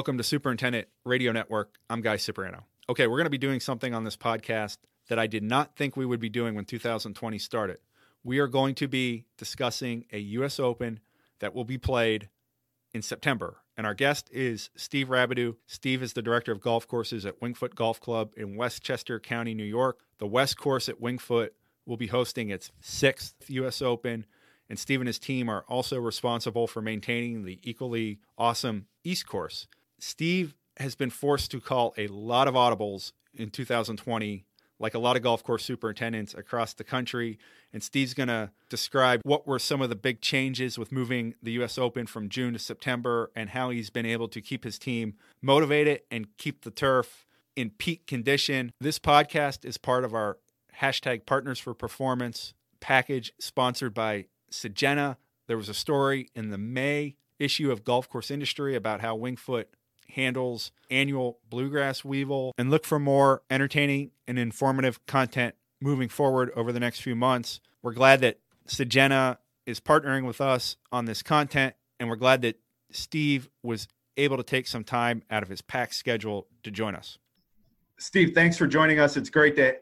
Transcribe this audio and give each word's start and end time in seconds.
Welcome 0.00 0.16
to 0.16 0.24
Superintendent 0.24 0.88
Radio 1.04 1.30
Network. 1.30 1.74
I'm 1.90 2.00
Guy 2.00 2.16
Cipriano. 2.16 2.64
Okay, 2.88 3.06
we're 3.06 3.18
going 3.18 3.26
to 3.26 3.30
be 3.30 3.36
doing 3.36 3.60
something 3.60 3.92
on 3.92 4.02
this 4.02 4.16
podcast 4.16 4.78
that 5.10 5.18
I 5.18 5.26
did 5.26 5.42
not 5.42 5.76
think 5.76 5.94
we 5.94 6.06
would 6.06 6.20
be 6.20 6.30
doing 6.30 6.54
when 6.54 6.64
2020 6.64 7.38
started. 7.38 7.76
We 8.24 8.38
are 8.38 8.46
going 8.46 8.74
to 8.76 8.88
be 8.88 9.26
discussing 9.36 10.06
a 10.10 10.18
U.S. 10.18 10.58
Open 10.58 11.00
that 11.40 11.54
will 11.54 11.66
be 11.66 11.76
played 11.76 12.30
in 12.94 13.02
September. 13.02 13.58
And 13.76 13.86
our 13.86 13.92
guest 13.92 14.30
is 14.32 14.70
Steve 14.74 15.08
Rabideau. 15.08 15.56
Steve 15.66 16.02
is 16.02 16.14
the 16.14 16.22
director 16.22 16.50
of 16.50 16.62
golf 16.62 16.88
courses 16.88 17.26
at 17.26 17.42
Winged 17.42 17.58
Foot 17.58 17.74
Golf 17.74 18.00
Club 18.00 18.32
in 18.38 18.56
Westchester 18.56 19.20
County, 19.20 19.52
New 19.52 19.64
York. 19.64 20.00
The 20.16 20.26
West 20.26 20.56
course 20.56 20.88
at 20.88 20.98
Winged 20.98 21.20
Foot 21.20 21.52
will 21.84 21.98
be 21.98 22.06
hosting 22.06 22.48
its 22.48 22.72
sixth 22.80 23.34
U.S. 23.48 23.82
Open. 23.82 24.24
And 24.70 24.78
Steve 24.78 25.02
and 25.02 25.08
his 25.08 25.18
team 25.18 25.50
are 25.50 25.66
also 25.68 25.98
responsible 25.98 26.66
for 26.66 26.80
maintaining 26.80 27.44
the 27.44 27.60
equally 27.62 28.20
awesome 28.38 28.86
East 29.04 29.26
course. 29.26 29.66
Steve 30.02 30.54
has 30.78 30.94
been 30.94 31.10
forced 31.10 31.50
to 31.50 31.60
call 31.60 31.94
a 31.96 32.06
lot 32.08 32.48
of 32.48 32.54
audibles 32.54 33.12
in 33.34 33.50
2020, 33.50 34.44
like 34.78 34.94
a 34.94 34.98
lot 34.98 35.16
of 35.16 35.22
golf 35.22 35.44
course 35.44 35.64
superintendents 35.64 36.34
across 36.34 36.72
the 36.72 36.84
country. 36.84 37.38
And 37.72 37.82
Steve's 37.82 38.14
going 38.14 38.28
to 38.28 38.50
describe 38.68 39.20
what 39.24 39.46
were 39.46 39.58
some 39.58 39.82
of 39.82 39.90
the 39.90 39.96
big 39.96 40.20
changes 40.20 40.78
with 40.78 40.90
moving 40.90 41.34
the 41.42 41.52
U.S. 41.52 41.76
Open 41.76 42.06
from 42.06 42.28
June 42.28 42.54
to 42.54 42.58
September 42.58 43.30
and 43.36 43.50
how 43.50 43.70
he's 43.70 43.90
been 43.90 44.06
able 44.06 44.28
to 44.28 44.40
keep 44.40 44.64
his 44.64 44.78
team 44.78 45.14
motivated 45.42 46.00
and 46.10 46.26
keep 46.38 46.62
the 46.62 46.70
turf 46.70 47.26
in 47.54 47.70
peak 47.70 48.06
condition. 48.06 48.72
This 48.80 48.98
podcast 48.98 49.64
is 49.64 49.76
part 49.76 50.04
of 50.04 50.14
our 50.14 50.38
hashtag 50.80 51.26
Partners 51.26 51.58
for 51.58 51.74
Performance 51.74 52.54
package 52.80 53.32
sponsored 53.38 53.92
by 53.92 54.26
Syngenta. 54.50 55.16
There 55.46 55.58
was 55.58 55.68
a 55.68 55.74
story 55.74 56.30
in 56.34 56.50
the 56.50 56.58
May 56.58 57.16
issue 57.38 57.70
of 57.70 57.84
Golf 57.84 58.08
Course 58.08 58.30
Industry 58.30 58.74
about 58.74 59.00
how 59.00 59.14
Winged 59.14 59.40
Foot 59.40 59.68
handles 60.10 60.72
annual 60.90 61.38
bluegrass 61.48 62.04
weevil 62.04 62.52
and 62.58 62.70
look 62.70 62.84
for 62.84 62.98
more 62.98 63.42
entertaining 63.50 64.10
and 64.26 64.38
informative 64.38 65.04
content 65.06 65.54
moving 65.80 66.08
forward 66.08 66.50
over 66.54 66.72
the 66.72 66.80
next 66.80 67.00
few 67.00 67.16
months. 67.16 67.60
We're 67.82 67.94
glad 67.94 68.20
that 68.20 68.38
Syngenta 68.66 69.38
is 69.66 69.80
partnering 69.80 70.26
with 70.26 70.40
us 70.40 70.76
on 70.92 71.06
this 71.06 71.22
content, 71.22 71.74
and 71.98 72.08
we're 72.08 72.16
glad 72.16 72.42
that 72.42 72.58
Steve 72.90 73.48
was 73.62 73.88
able 74.16 74.36
to 74.36 74.42
take 74.42 74.66
some 74.66 74.84
time 74.84 75.22
out 75.30 75.42
of 75.42 75.48
his 75.48 75.62
packed 75.62 75.94
schedule 75.94 76.46
to 76.62 76.70
join 76.70 76.94
us. 76.94 77.18
Steve, 77.98 78.32
thanks 78.34 78.56
for 78.56 78.66
joining 78.66 78.98
us. 78.98 79.16
It's 79.16 79.30
great 79.30 79.56
to 79.56 79.76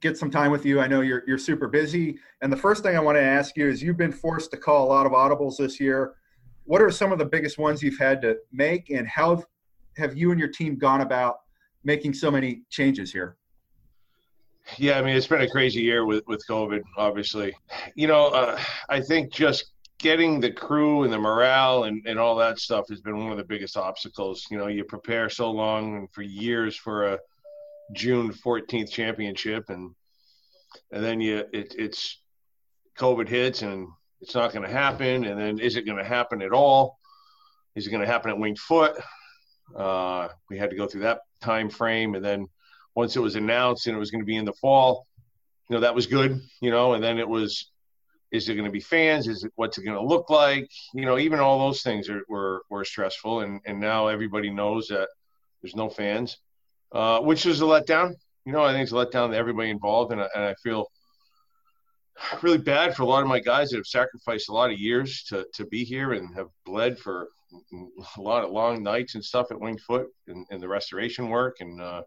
get 0.00 0.18
some 0.18 0.30
time 0.30 0.50
with 0.50 0.66
you. 0.66 0.80
I 0.80 0.86
know 0.86 1.00
you're 1.00 1.22
you're 1.26 1.38
super 1.38 1.68
busy. 1.68 2.18
And 2.40 2.52
the 2.52 2.56
first 2.56 2.82
thing 2.82 2.96
I 2.96 3.00
want 3.00 3.16
to 3.16 3.22
ask 3.22 3.56
you 3.56 3.68
is 3.68 3.82
you've 3.82 3.96
been 3.96 4.12
forced 4.12 4.50
to 4.50 4.56
call 4.56 4.86
a 4.86 4.88
lot 4.88 5.06
of 5.06 5.12
audibles 5.12 5.58
this 5.58 5.78
year 5.78 6.14
what 6.72 6.80
are 6.80 6.90
some 6.90 7.12
of 7.12 7.18
the 7.18 7.24
biggest 7.26 7.58
ones 7.58 7.82
you've 7.82 7.98
had 7.98 8.22
to 8.22 8.34
make 8.50 8.88
and 8.88 9.06
how 9.06 9.44
have 9.98 10.16
you 10.16 10.30
and 10.30 10.40
your 10.40 10.48
team 10.48 10.78
gone 10.78 11.02
about 11.02 11.40
making 11.84 12.14
so 12.14 12.30
many 12.30 12.62
changes 12.70 13.12
here? 13.12 13.36
Yeah 14.78 14.98
i 14.98 15.02
mean 15.02 15.14
it's 15.14 15.26
been 15.26 15.42
a 15.42 15.50
crazy 15.50 15.82
year 15.82 16.06
with 16.06 16.24
with 16.26 16.42
covid 16.48 16.80
obviously. 16.96 17.54
You 17.94 18.06
know 18.06 18.28
uh, 18.28 18.58
i 18.88 19.00
think 19.02 19.30
just 19.30 19.72
getting 19.98 20.40
the 20.40 20.50
crew 20.50 21.02
and 21.04 21.12
the 21.12 21.18
morale 21.18 21.84
and, 21.84 22.06
and 22.06 22.18
all 22.18 22.36
that 22.36 22.58
stuff 22.58 22.86
has 22.88 23.02
been 23.02 23.18
one 23.18 23.32
of 23.32 23.36
the 23.36 23.44
biggest 23.44 23.76
obstacles. 23.76 24.46
You 24.50 24.56
know 24.56 24.68
you 24.68 24.82
prepare 24.84 25.28
so 25.28 25.50
long 25.50 25.98
and 25.98 26.10
for 26.10 26.22
years 26.22 26.74
for 26.74 27.12
a 27.12 27.18
june 27.92 28.32
14th 28.32 28.90
championship 28.90 29.68
and 29.68 29.94
and 30.90 31.04
then 31.04 31.20
you 31.20 31.44
it, 31.52 31.74
it's 31.78 32.22
covid 32.98 33.28
hits 33.28 33.60
and 33.60 33.88
it's 34.22 34.34
not 34.34 34.52
going 34.52 34.64
to 34.64 34.72
happen. 34.72 35.24
And 35.24 35.38
then 35.38 35.58
is 35.58 35.76
it 35.76 35.84
going 35.84 35.98
to 35.98 36.04
happen 36.04 36.40
at 36.42 36.52
all? 36.52 36.98
Is 37.74 37.86
it 37.86 37.90
going 37.90 38.02
to 38.02 38.06
happen 38.06 38.30
at 38.30 38.38
Winged 38.38 38.58
Foot? 38.58 38.96
Uh, 39.76 40.28
we 40.48 40.56
had 40.56 40.70
to 40.70 40.76
go 40.76 40.86
through 40.86 41.02
that 41.02 41.20
time 41.40 41.68
frame, 41.68 42.14
and 42.14 42.24
then 42.24 42.46
once 42.94 43.16
it 43.16 43.20
was 43.20 43.36
announced 43.36 43.86
and 43.86 43.96
it 43.96 43.98
was 43.98 44.10
going 44.10 44.20
to 44.20 44.26
be 44.26 44.36
in 44.36 44.44
the 44.44 44.52
fall, 44.52 45.06
you 45.68 45.74
know 45.74 45.80
that 45.80 45.94
was 45.94 46.06
good, 46.06 46.40
you 46.60 46.70
know. 46.70 46.92
And 46.92 47.02
then 47.02 47.18
it 47.18 47.28
was, 47.28 47.70
is 48.30 48.48
it 48.48 48.54
going 48.54 48.66
to 48.66 48.70
be 48.70 48.80
fans? 48.80 49.26
Is 49.26 49.44
it 49.44 49.52
what's 49.56 49.78
it 49.78 49.84
going 49.84 49.96
to 49.96 50.04
look 50.04 50.28
like? 50.28 50.68
You 50.92 51.06
know, 51.06 51.18
even 51.18 51.40
all 51.40 51.58
those 51.58 51.82
things 51.82 52.10
are, 52.10 52.22
were 52.28 52.62
were 52.68 52.84
stressful, 52.84 53.40
and 53.40 53.60
and 53.64 53.80
now 53.80 54.08
everybody 54.08 54.50
knows 54.50 54.88
that 54.88 55.08
there's 55.62 55.76
no 55.76 55.88
fans, 55.88 56.36
uh, 56.92 57.20
which 57.20 57.46
is 57.46 57.62
a 57.62 57.64
letdown. 57.64 58.12
You 58.44 58.52
know, 58.52 58.62
I 58.62 58.72
think 58.72 58.82
it's 58.82 58.92
a 58.92 58.96
letdown 58.96 59.30
to 59.30 59.36
everybody 59.36 59.70
involved, 59.70 60.12
and 60.12 60.20
I, 60.20 60.28
and 60.34 60.44
I 60.44 60.54
feel 60.62 60.88
really 62.42 62.58
bad 62.58 62.94
for 62.94 63.02
a 63.02 63.06
lot 63.06 63.22
of 63.22 63.28
my 63.28 63.40
guys 63.40 63.70
that 63.70 63.76
have 63.76 63.86
sacrificed 63.86 64.48
a 64.48 64.52
lot 64.52 64.70
of 64.70 64.78
years 64.78 65.24
to, 65.24 65.46
to 65.54 65.66
be 65.66 65.84
here 65.84 66.12
and 66.12 66.34
have 66.34 66.48
bled 66.64 66.98
for 66.98 67.28
a 68.16 68.20
lot 68.20 68.44
of 68.44 68.50
long 68.50 68.82
nights 68.82 69.14
and 69.14 69.24
stuff 69.24 69.50
at 69.50 69.60
Winged 69.60 69.80
Foot 69.80 70.08
and, 70.28 70.46
and 70.50 70.62
the 70.62 70.68
restoration 70.68 71.28
work. 71.28 71.56
And, 71.60 71.80
uh, 71.80 72.02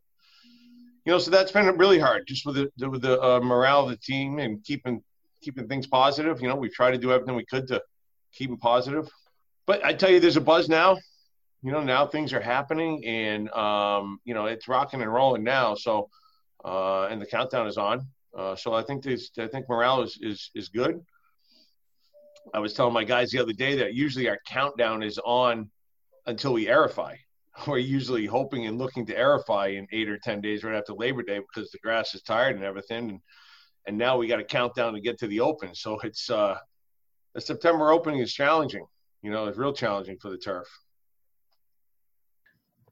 you 1.05 1.11
know, 1.11 1.19
so 1.19 1.31
that's 1.31 1.51
been 1.51 1.66
really 1.77 1.99
hard 1.99 2.27
just 2.27 2.45
with 2.45 2.55
the, 2.55 2.89
with 2.89 3.01
the 3.01 3.21
uh, 3.21 3.39
morale 3.39 3.83
of 3.83 3.89
the 3.89 3.97
team 3.97 4.39
and 4.39 4.63
keeping, 4.63 5.03
keeping 5.41 5.67
things 5.67 5.88
positive. 5.88 6.41
You 6.41 6.47
know, 6.47 6.55
we've 6.55 6.73
tried 6.73 6.91
to 6.91 6.97
do 6.97 7.11
everything 7.11 7.35
we 7.35 7.45
could 7.45 7.67
to 7.67 7.81
keep 8.33 8.49
them 8.49 8.57
positive. 8.59 9.07
But 9.67 9.83
I 9.83 9.93
tell 9.93 10.09
you, 10.09 10.19
there's 10.19 10.37
a 10.37 10.41
buzz 10.41 10.69
now. 10.69 10.97
You 11.61 11.72
know, 11.72 11.81
now 11.81 12.05
things 12.05 12.33
are 12.33 12.41
happening 12.41 13.03
and, 13.05 13.49
um, 13.51 14.19
you 14.23 14.33
know, 14.35 14.45
it's 14.45 14.67
rocking 14.67 15.01
and 15.01 15.11
rolling 15.11 15.43
now. 15.43 15.73
So, 15.73 16.09
uh, 16.63 17.05
and 17.05 17.22
the 17.22 17.25
countdown 17.25 17.67
is 17.67 17.77
on. 17.77 18.07
Uh, 18.38 18.56
so 18.56 18.73
I 18.73 18.84
think 18.84 19.03
this, 19.03 19.31
I 19.38 19.47
think 19.47 19.69
morale 19.69 20.01
is, 20.01 20.18
is 20.22 20.51
is 20.56 20.69
good. 20.69 21.00
I 22.53 22.59
was 22.59 22.73
telling 22.73 22.94
my 22.94 23.03
guys 23.03 23.31
the 23.31 23.40
other 23.40 23.53
day 23.53 23.75
that 23.75 23.94
usually 23.94 24.29
our 24.29 24.38
countdown 24.46 25.01
is 25.03 25.18
on 25.25 25.69
until 26.28 26.53
we 26.53 26.68
aerify. 26.68 27.16
We're 27.68 27.78
usually 27.78 28.25
hoping 28.25 28.68
and 28.68 28.78
looking 28.78 29.06
to 29.07 29.16
aerify 29.16 29.78
in 29.78 29.88
eight 29.91 30.09
or 30.09 30.18
ten 30.18 30.41
days 30.41 30.63
right 30.63 30.75
after 30.75 30.94
Labor 30.94 31.23
Day 31.23 31.40
because 31.40 31.72
the 31.72 31.79
grass 31.79 32.13
is 32.13 32.22
tired 32.22 32.56
and 32.56 32.66
everything. 32.66 33.09
And 33.09 33.19
and 33.88 33.97
now 33.97 34.18
we 34.18 34.28
got 34.28 34.40
a 34.40 34.44
countdown 34.44 34.94
to 34.94 35.00
get 35.00 35.19
to 35.19 35.28
the 35.28 35.40
Open. 35.40 35.75
So 35.75 36.00
it's 36.00 36.29
uh, 36.29 36.57
the 37.34 37.41
September 37.41 37.91
opening 37.91 38.19
is 38.19 38.34
challenging. 38.34 38.85
You 39.22 39.31
know, 39.31 39.46
it's 39.46 39.57
real 39.57 39.73
challenging 39.73 40.17
for 40.22 40.29
the 40.29 40.38
turf. 40.38 40.67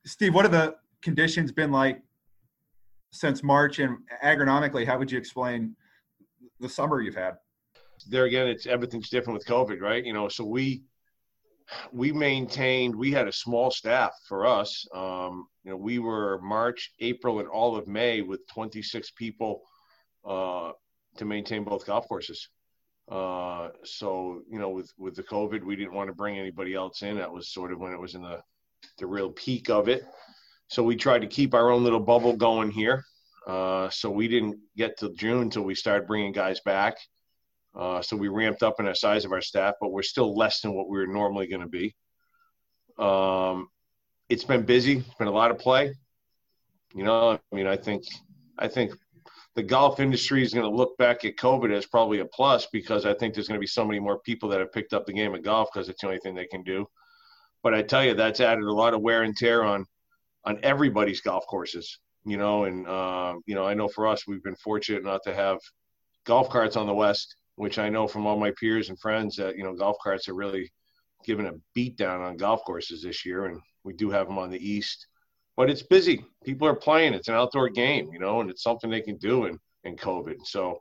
Steve, 0.05 0.33
what 0.33 0.45
have 0.45 0.51
the 0.51 0.75
conditions 1.01 1.51
been 1.51 1.71
like 1.71 2.01
since 3.13 3.43
March, 3.43 3.79
and 3.79 3.97
agronomically, 4.23 4.85
how 4.85 4.97
would 4.97 5.11
you 5.11 5.19
explain 5.19 5.75
the 6.59 6.67
summer 6.67 6.99
you've 6.99 7.15
had? 7.15 7.35
There 8.09 8.25
again, 8.25 8.47
it's 8.47 8.65
everything's 8.65 9.09
different 9.09 9.37
with 9.37 9.47
COVID, 9.47 9.79
right? 9.79 10.03
You 10.03 10.13
know, 10.13 10.27
so 10.27 10.43
we 10.43 10.83
we 11.93 12.11
maintained. 12.11 12.95
We 12.95 13.11
had 13.11 13.27
a 13.27 13.31
small 13.31 13.71
staff 13.71 14.13
for 14.27 14.45
us. 14.45 14.85
Um, 14.93 15.47
you 15.63 15.71
know, 15.71 15.77
we 15.77 15.99
were 15.99 16.41
March, 16.41 16.91
April, 16.99 17.39
and 17.39 17.47
all 17.47 17.77
of 17.77 17.87
May 17.87 18.21
with 18.21 18.45
26 18.47 19.11
people 19.11 19.61
uh, 20.25 20.71
to 21.17 21.25
maintain 21.25 21.63
both 21.63 21.85
golf 21.85 22.07
courses. 22.07 22.49
Uh, 23.09 23.69
so 23.83 24.41
you 24.49 24.57
know, 24.57 24.69
with 24.69 24.91
with 24.97 25.15
the 25.15 25.23
COVID, 25.23 25.63
we 25.63 25.75
didn't 25.75 25.93
want 25.93 26.07
to 26.07 26.15
bring 26.15 26.39
anybody 26.39 26.73
else 26.73 27.03
in. 27.03 27.17
That 27.17 27.31
was 27.31 27.53
sort 27.53 27.71
of 27.71 27.79
when 27.79 27.93
it 27.93 27.99
was 27.99 28.15
in 28.15 28.23
the 28.23 28.41
the 28.97 29.05
real 29.05 29.29
peak 29.29 29.69
of 29.69 29.87
it. 29.87 30.03
So 30.73 30.81
we 30.81 30.95
tried 30.95 31.21
to 31.21 31.27
keep 31.27 31.53
our 31.53 31.69
own 31.69 31.83
little 31.83 31.99
bubble 31.99 32.35
going 32.35 32.71
here. 32.71 33.05
Uh, 33.45 33.91
so 33.91 34.09
we 34.09 34.27
didn't 34.27 34.57
get 34.75 34.97
to 34.97 35.13
June 35.13 35.43
until 35.43 35.61
we 35.61 35.75
started 35.75 36.07
bringing 36.07 36.31
guys 36.31 36.61
back. 36.61 36.95
Uh, 37.75 38.01
so 38.01 38.17
we 38.17 38.27
ramped 38.27 38.63
up 38.63 38.79
in 38.79 38.87
the 38.87 38.95
size 38.95 39.23
of 39.23 39.31
our 39.31 39.41
staff, 39.41 39.75
but 39.79 39.91
we're 39.91 40.01
still 40.01 40.35
less 40.35 40.61
than 40.61 40.73
what 40.73 40.89
we 40.89 40.97
were 40.97 41.05
normally 41.05 41.45
going 41.45 41.61
to 41.61 41.67
be. 41.67 41.95
Um, 42.97 43.67
it's 44.29 44.45
been 44.45 44.63
busy. 44.63 44.97
It's 44.97 45.13
been 45.19 45.27
a 45.27 45.31
lot 45.31 45.51
of 45.51 45.59
play. 45.59 45.93
You 46.95 47.03
know, 47.03 47.39
I 47.51 47.55
mean, 47.55 47.67
I 47.67 47.75
think, 47.75 48.05
I 48.57 48.67
think 48.67 48.93
the 49.53 49.61
golf 49.61 49.99
industry 49.99 50.41
is 50.41 50.55
going 50.55 50.67
to 50.67 50.75
look 50.75 50.97
back 50.97 51.23
at 51.23 51.35
COVID 51.35 51.71
as 51.71 51.85
probably 51.85 52.17
a 52.17 52.25
plus 52.25 52.65
because 52.73 53.05
I 53.05 53.13
think 53.13 53.35
there's 53.35 53.47
going 53.47 53.59
to 53.59 53.63
be 53.63 53.67
so 53.67 53.85
many 53.85 53.99
more 53.99 54.21
people 54.21 54.49
that 54.49 54.59
have 54.59 54.73
picked 54.73 54.93
up 54.93 55.05
the 55.05 55.13
game 55.13 55.35
of 55.35 55.43
golf 55.43 55.69
because 55.71 55.87
it's 55.87 56.01
the 56.01 56.07
only 56.07 56.19
thing 56.19 56.33
they 56.33 56.47
can 56.47 56.63
do. 56.63 56.87
But 57.61 57.75
I 57.75 57.83
tell 57.83 58.03
you, 58.03 58.15
that's 58.15 58.39
added 58.39 58.63
a 58.63 58.73
lot 58.73 58.95
of 58.95 59.01
wear 59.01 59.21
and 59.21 59.37
tear 59.37 59.63
on 59.63 59.85
on 60.45 60.59
everybody's 60.63 61.21
golf 61.21 61.45
courses, 61.47 61.99
you 62.25 62.37
know, 62.37 62.65
and 62.65 62.87
uh, 62.87 63.35
you 63.45 63.55
know, 63.55 63.65
I 63.65 63.73
know 63.73 63.87
for 63.87 64.07
us, 64.07 64.27
we've 64.27 64.43
been 64.43 64.55
fortunate 64.55 65.03
not 65.03 65.21
to 65.23 65.33
have 65.33 65.59
golf 66.25 66.49
carts 66.49 66.75
on 66.75 66.87
the 66.87 66.93
west, 66.93 67.35
which 67.55 67.79
I 67.79 67.89
know 67.89 68.07
from 68.07 68.25
all 68.25 68.37
my 68.37 68.51
peers 68.59 68.89
and 68.89 68.99
friends 68.99 69.35
that 69.37 69.57
you 69.57 69.63
know 69.63 69.73
golf 69.73 69.97
carts 70.03 70.27
are 70.27 70.33
really 70.33 70.71
given 71.25 71.45
a 71.45 71.53
beat 71.73 71.97
down 71.97 72.21
on 72.21 72.37
golf 72.37 72.61
courses 72.65 73.03
this 73.03 73.25
year, 73.25 73.45
and 73.45 73.59
we 73.83 73.93
do 73.93 74.09
have 74.09 74.27
them 74.27 74.37
on 74.37 74.49
the 74.49 74.69
east. 74.69 75.07
But 75.55 75.69
it's 75.69 75.83
busy. 75.83 76.25
People 76.43 76.67
are 76.67 76.75
playing. 76.75 77.13
It's 77.13 77.27
an 77.27 77.35
outdoor 77.35 77.69
game, 77.69 78.09
you 78.11 78.19
know, 78.19 78.41
and 78.41 78.49
it's 78.49 78.63
something 78.63 78.89
they 78.89 79.01
can 79.01 79.17
do 79.17 79.45
in 79.45 79.59
in 79.83 79.95
COVID. 79.95 80.45
So, 80.45 80.79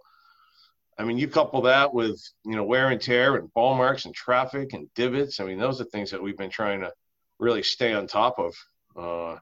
I 0.98 1.04
mean, 1.04 1.18
you 1.18 1.28
couple 1.28 1.62
that 1.62 1.92
with 1.92 2.20
you 2.44 2.56
know 2.56 2.64
wear 2.64 2.88
and 2.88 3.00
tear 3.00 3.36
and 3.36 3.52
ball 3.52 3.74
marks 3.74 4.04
and 4.04 4.14
traffic 4.14 4.72
and 4.72 4.88
divots. 4.94 5.40
I 5.40 5.44
mean, 5.44 5.58
those 5.58 5.80
are 5.80 5.84
things 5.84 6.10
that 6.10 6.22
we've 6.22 6.38
been 6.38 6.50
trying 6.50 6.80
to 6.80 6.92
really 7.38 7.62
stay 7.62 7.92
on 7.92 8.06
top 8.06 8.38
of. 8.38 8.54
Uh, 8.94 9.38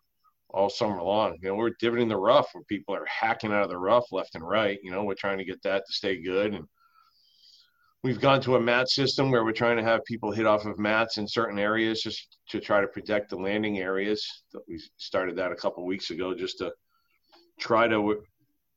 all 0.52 0.70
summer 0.70 1.02
long. 1.02 1.36
You 1.42 1.48
know, 1.48 1.54
we're 1.54 1.72
divoting 1.78 2.08
the 2.08 2.16
rough 2.16 2.48
where 2.52 2.64
people 2.64 2.94
are 2.94 3.06
hacking 3.06 3.52
out 3.52 3.64
of 3.64 3.70
the 3.70 3.78
rough 3.78 4.04
left 4.12 4.34
and 4.34 4.46
right. 4.46 4.78
You 4.82 4.90
know, 4.90 5.04
we're 5.04 5.14
trying 5.14 5.38
to 5.38 5.44
get 5.44 5.62
that 5.62 5.84
to 5.86 5.92
stay 5.92 6.20
good. 6.22 6.54
And 6.54 6.64
we've 8.02 8.20
gone 8.20 8.40
to 8.42 8.56
a 8.56 8.60
mat 8.60 8.88
system 8.88 9.30
where 9.30 9.44
we're 9.44 9.52
trying 9.52 9.76
to 9.76 9.82
have 9.82 10.04
people 10.04 10.32
hit 10.32 10.46
off 10.46 10.64
of 10.64 10.78
mats 10.78 11.18
in 11.18 11.28
certain 11.28 11.58
areas 11.58 12.02
just 12.02 12.38
to 12.48 12.60
try 12.60 12.80
to 12.80 12.86
protect 12.86 13.30
the 13.30 13.36
landing 13.36 13.78
areas. 13.78 14.26
We 14.68 14.80
started 14.96 15.36
that 15.36 15.52
a 15.52 15.56
couple 15.56 15.84
weeks 15.84 16.10
ago 16.10 16.34
just 16.34 16.58
to 16.58 16.72
try 17.58 17.86
to 17.88 18.22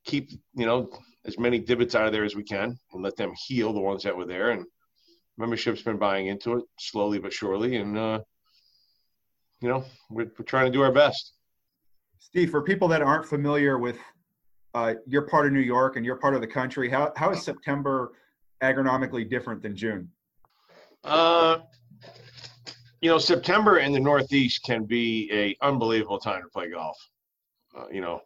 keep 0.04 0.30
you 0.54 0.66
know 0.66 0.90
as 1.24 1.38
many 1.38 1.58
divots 1.58 1.94
out 1.94 2.06
of 2.06 2.12
there 2.12 2.24
as 2.24 2.36
we 2.36 2.44
can 2.44 2.78
and 2.92 3.02
let 3.02 3.16
them 3.16 3.32
heal 3.46 3.72
the 3.72 3.80
ones 3.80 4.02
that 4.02 4.16
were 4.16 4.26
there. 4.26 4.50
And 4.50 4.66
membership's 5.38 5.82
been 5.82 5.98
buying 5.98 6.26
into 6.26 6.58
it 6.58 6.64
slowly 6.78 7.18
but 7.18 7.32
surely, 7.32 7.76
and 7.76 7.96
uh, 7.96 8.20
you 9.60 9.68
know 9.68 9.84
we're, 10.10 10.30
we're 10.38 10.44
trying 10.44 10.66
to 10.66 10.72
do 10.72 10.82
our 10.82 10.92
best. 10.92 11.32
Steve, 12.24 12.50
for 12.50 12.62
people 12.62 12.88
that 12.88 13.02
aren't 13.02 13.26
familiar 13.26 13.78
with 13.78 13.98
uh, 14.72 14.94
your 15.06 15.22
part 15.22 15.46
of 15.46 15.52
New 15.52 15.60
York 15.60 15.96
and 15.96 16.06
your 16.06 16.16
part 16.16 16.34
of 16.34 16.40
the 16.40 16.46
country, 16.46 16.88
how 16.88 17.12
how 17.16 17.30
is 17.30 17.42
September 17.42 18.12
agronomically 18.62 19.28
different 19.28 19.62
than 19.62 19.76
June? 19.76 20.10
Uh, 21.04 21.58
you 23.02 23.10
know, 23.10 23.18
September 23.18 23.78
in 23.78 23.92
the 23.92 24.00
Northeast 24.00 24.62
can 24.64 24.84
be 24.84 25.28
a 25.32 25.54
unbelievable 25.64 26.18
time 26.18 26.42
to 26.42 26.48
play 26.48 26.70
golf. 26.70 26.96
Uh, 27.76 27.84
you 27.92 28.00
know, 28.00 28.22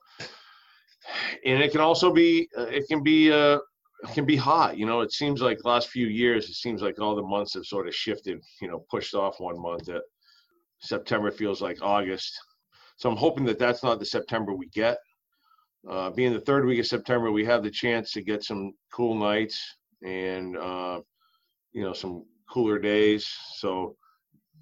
and 1.44 1.60
it 1.60 1.72
can 1.72 1.80
also 1.80 2.12
be 2.12 2.48
uh, 2.56 2.66
it 2.66 2.86
can 2.88 3.02
be 3.02 3.32
uh, 3.32 3.58
it 4.04 4.14
can 4.14 4.24
be 4.24 4.36
hot. 4.36 4.78
You 4.78 4.86
know, 4.86 5.00
it 5.00 5.12
seems 5.12 5.42
like 5.42 5.58
last 5.64 5.88
few 5.88 6.06
years, 6.06 6.48
it 6.48 6.54
seems 6.54 6.82
like 6.82 7.00
all 7.00 7.16
the 7.16 7.22
months 7.22 7.54
have 7.54 7.66
sort 7.66 7.88
of 7.88 7.94
shifted. 7.96 8.40
You 8.62 8.68
know, 8.68 8.84
pushed 8.88 9.14
off 9.14 9.40
one 9.40 9.60
month. 9.60 9.86
That 9.86 10.02
September 10.78 11.32
feels 11.32 11.60
like 11.60 11.82
August. 11.82 12.38
So 12.98 13.08
I'm 13.08 13.16
hoping 13.16 13.44
that 13.46 13.60
that's 13.60 13.82
not 13.84 14.00
the 14.00 14.04
September 14.04 14.54
we 14.54 14.66
get. 14.68 14.98
Uh, 15.88 16.10
being 16.10 16.32
the 16.32 16.40
third 16.40 16.66
week 16.66 16.80
of 16.80 16.86
September, 16.86 17.30
we 17.30 17.44
have 17.44 17.62
the 17.62 17.70
chance 17.70 18.12
to 18.12 18.22
get 18.22 18.42
some 18.42 18.72
cool 18.92 19.14
nights 19.14 19.76
and 20.04 20.56
uh, 20.56 21.00
you 21.72 21.82
know 21.82 21.92
some 21.92 22.24
cooler 22.50 22.78
days. 22.78 23.28
So 23.56 23.96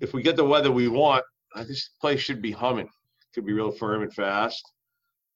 if 0.01 0.13
we 0.13 0.23
get 0.23 0.37
the 0.37 0.45
weather 0.45 0.71
we 0.71 0.89
want, 0.89 1.25
this 1.67 1.91
place 2.01 2.21
should 2.21 2.43
be 2.43 2.53
humming. 2.53 2.89
Could 3.35 3.47
be 3.47 3.55
real 3.55 3.73
firm 3.73 4.03
and 4.03 4.13
fast. 4.13 4.63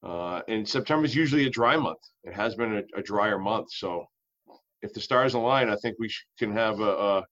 Uh, 0.03 0.43
and 0.49 0.69
September 0.69 1.07
is 1.07 1.15
usually 1.15 1.47
a 1.47 1.51
dry 1.51 1.77
month. 1.77 1.99
It 2.25 2.35
has 2.35 2.55
been 2.55 2.77
a, 2.77 2.99
a, 2.99 3.03
drier 3.03 3.39
month. 3.39 3.69
So 3.71 4.07
if 4.83 4.93
the 4.95 5.01
stars 5.01 5.35
align, 5.35 5.69
I 5.69 5.77
think 5.77 5.97
we 5.99 6.09
sh- 6.09 6.25
can 6.39 6.53
have 6.53 6.81
a, 6.81 6.91
a, 6.91 7.25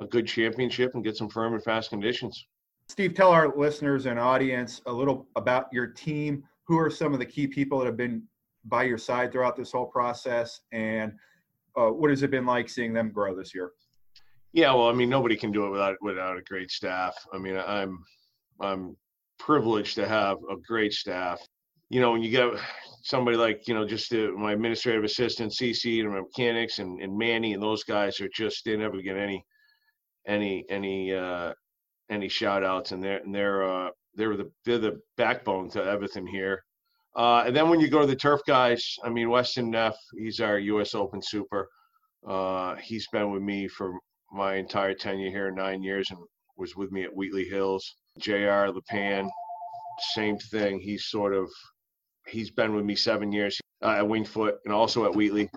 a 0.00 0.06
good 0.06 0.26
championship 0.26 0.92
and 0.94 1.04
get 1.04 1.16
some 1.16 1.28
firm 1.28 1.52
and 1.52 1.62
fast 1.62 1.90
conditions. 1.90 2.46
Steve, 2.90 3.14
tell 3.14 3.30
our 3.30 3.56
listeners 3.56 4.06
and 4.06 4.18
audience 4.18 4.82
a 4.86 4.92
little 4.92 5.26
about 5.36 5.68
your 5.72 5.86
team. 5.86 6.42
Who 6.64 6.78
are 6.78 6.90
some 6.90 7.12
of 7.12 7.18
the 7.18 7.26
key 7.26 7.46
people 7.46 7.78
that 7.78 7.86
have 7.86 7.96
been 7.96 8.22
by 8.64 8.84
your 8.84 8.98
side 8.98 9.32
throughout 9.32 9.56
this 9.56 9.72
whole 9.72 9.86
process, 9.86 10.60
and 10.72 11.12
uh, 11.76 11.88
what 11.88 12.10
has 12.10 12.22
it 12.22 12.30
been 12.30 12.46
like 12.46 12.68
seeing 12.68 12.92
them 12.92 13.10
grow 13.10 13.34
this 13.34 13.54
year? 13.54 13.72
Yeah, 14.52 14.74
well, 14.74 14.88
I 14.88 14.92
mean, 14.92 15.08
nobody 15.08 15.36
can 15.36 15.52
do 15.52 15.66
it 15.66 15.70
without 15.70 15.96
without 16.00 16.36
a 16.36 16.42
great 16.42 16.70
staff. 16.70 17.14
I 17.32 17.38
mean, 17.38 17.56
I'm 17.56 18.04
I'm 18.60 18.96
privileged 19.38 19.94
to 19.94 20.06
have 20.06 20.38
a 20.50 20.56
great 20.56 20.92
staff 20.92 21.40
you 21.90 22.00
know, 22.00 22.12
when 22.12 22.22
you 22.22 22.30
get 22.30 22.48
somebody 23.02 23.36
like, 23.36 23.66
you 23.66 23.74
know, 23.74 23.84
just 23.84 24.10
the, 24.10 24.30
my 24.30 24.52
administrative 24.52 25.02
assistant, 25.02 25.52
CC, 25.52 26.00
and 26.00 26.08
my 26.08 26.20
mechanics, 26.20 26.78
and, 26.78 27.02
and 27.02 27.18
Manny, 27.18 27.52
and 27.52 27.62
those 27.62 27.82
guys 27.82 28.20
are 28.20 28.28
just 28.32 28.64
they 28.64 28.76
never 28.76 29.02
get 29.02 29.16
any, 29.16 29.44
any, 30.26 30.64
any, 30.70 31.12
uh, 31.12 31.52
any 32.10 32.28
shout 32.28 32.64
outs, 32.64 32.92
and 32.92 33.02
they're 33.02 33.18
and 33.18 33.34
they're 33.34 33.62
uh, 33.68 33.90
they're 34.14 34.36
the 34.36 34.50
they're 34.64 34.78
the 34.78 35.00
backbone 35.16 35.70
to 35.70 35.82
everything 35.82 36.26
here. 36.26 36.62
Uh, 37.16 37.44
and 37.46 37.56
then 37.56 37.68
when 37.68 37.80
you 37.80 37.88
go 37.88 38.00
to 38.00 38.06
the 38.06 38.16
turf 38.16 38.40
guys, 38.46 38.96
I 39.04 39.08
mean, 39.08 39.30
Weston 39.30 39.70
Neff, 39.70 39.96
he's 40.16 40.40
our 40.40 40.58
U.S. 40.58 40.94
Open 40.94 41.20
super. 41.22 41.68
Uh, 42.26 42.76
he's 42.76 43.06
been 43.12 43.32
with 43.32 43.42
me 43.42 43.66
for 43.66 43.92
my 44.32 44.54
entire 44.56 44.94
tenure 44.94 45.30
here, 45.30 45.50
nine 45.50 45.82
years, 45.82 46.10
and 46.10 46.20
was 46.56 46.76
with 46.76 46.92
me 46.92 47.02
at 47.02 47.14
Wheatley 47.14 47.44
Hills. 47.44 47.96
J.R. 48.18 48.68
LePan, 48.68 49.28
same 50.14 50.36
thing. 50.38 50.78
He's 50.78 51.06
sort 51.06 51.34
of 51.34 51.48
He's 52.30 52.50
been 52.50 52.74
with 52.74 52.84
me 52.84 52.94
seven 52.94 53.32
years 53.32 53.58
uh, 53.82 53.96
at 53.98 54.08
Winged 54.08 54.28
Foot 54.28 54.56
and 54.64 54.72
also 54.72 55.04
at 55.04 55.14
Wheatley. 55.14 55.50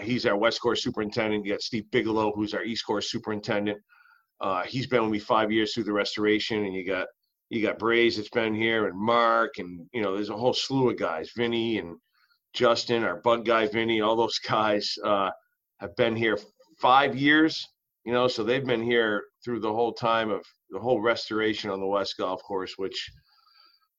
He's 0.00 0.26
our 0.26 0.36
West 0.36 0.60
Course 0.60 0.82
superintendent. 0.82 1.44
You 1.44 1.52
got 1.52 1.62
Steve 1.62 1.90
Bigelow, 1.90 2.32
who's 2.34 2.52
our 2.52 2.64
East 2.64 2.84
Course 2.84 3.10
superintendent. 3.10 3.78
Uh, 4.40 4.62
he's 4.62 4.86
been 4.86 5.02
with 5.02 5.10
me 5.10 5.18
five 5.18 5.50
years 5.50 5.72
through 5.72 5.84
the 5.84 5.92
restoration, 5.92 6.64
and 6.64 6.74
you 6.74 6.86
got 6.86 7.06
you 7.50 7.62
got 7.62 7.78
Braze 7.78 8.16
that's 8.16 8.30
been 8.30 8.54
here, 8.54 8.86
and 8.88 8.98
Mark, 8.98 9.58
and 9.58 9.86
you 9.92 10.02
know, 10.02 10.14
there's 10.14 10.30
a 10.30 10.36
whole 10.36 10.54
slew 10.54 10.90
of 10.90 10.98
guys, 10.98 11.30
Vinny 11.36 11.78
and 11.78 11.96
Justin, 12.52 13.04
our 13.04 13.20
bug 13.20 13.44
guy, 13.44 13.66
Vinny, 13.66 14.00
all 14.00 14.16
those 14.16 14.38
guys 14.48 14.94
uh, 15.04 15.30
have 15.80 15.94
been 15.96 16.16
here 16.16 16.38
five 16.80 17.16
years. 17.16 17.66
You 18.04 18.12
know, 18.12 18.28
so 18.28 18.44
they've 18.44 18.66
been 18.66 18.82
here 18.82 19.24
through 19.44 19.60
the 19.60 19.72
whole 19.72 19.92
time 19.92 20.30
of 20.30 20.44
the 20.68 20.78
whole 20.78 21.00
restoration 21.00 21.70
on 21.70 21.80
the 21.80 21.86
West 21.86 22.16
Golf 22.18 22.42
Course, 22.42 22.74
which 22.76 23.10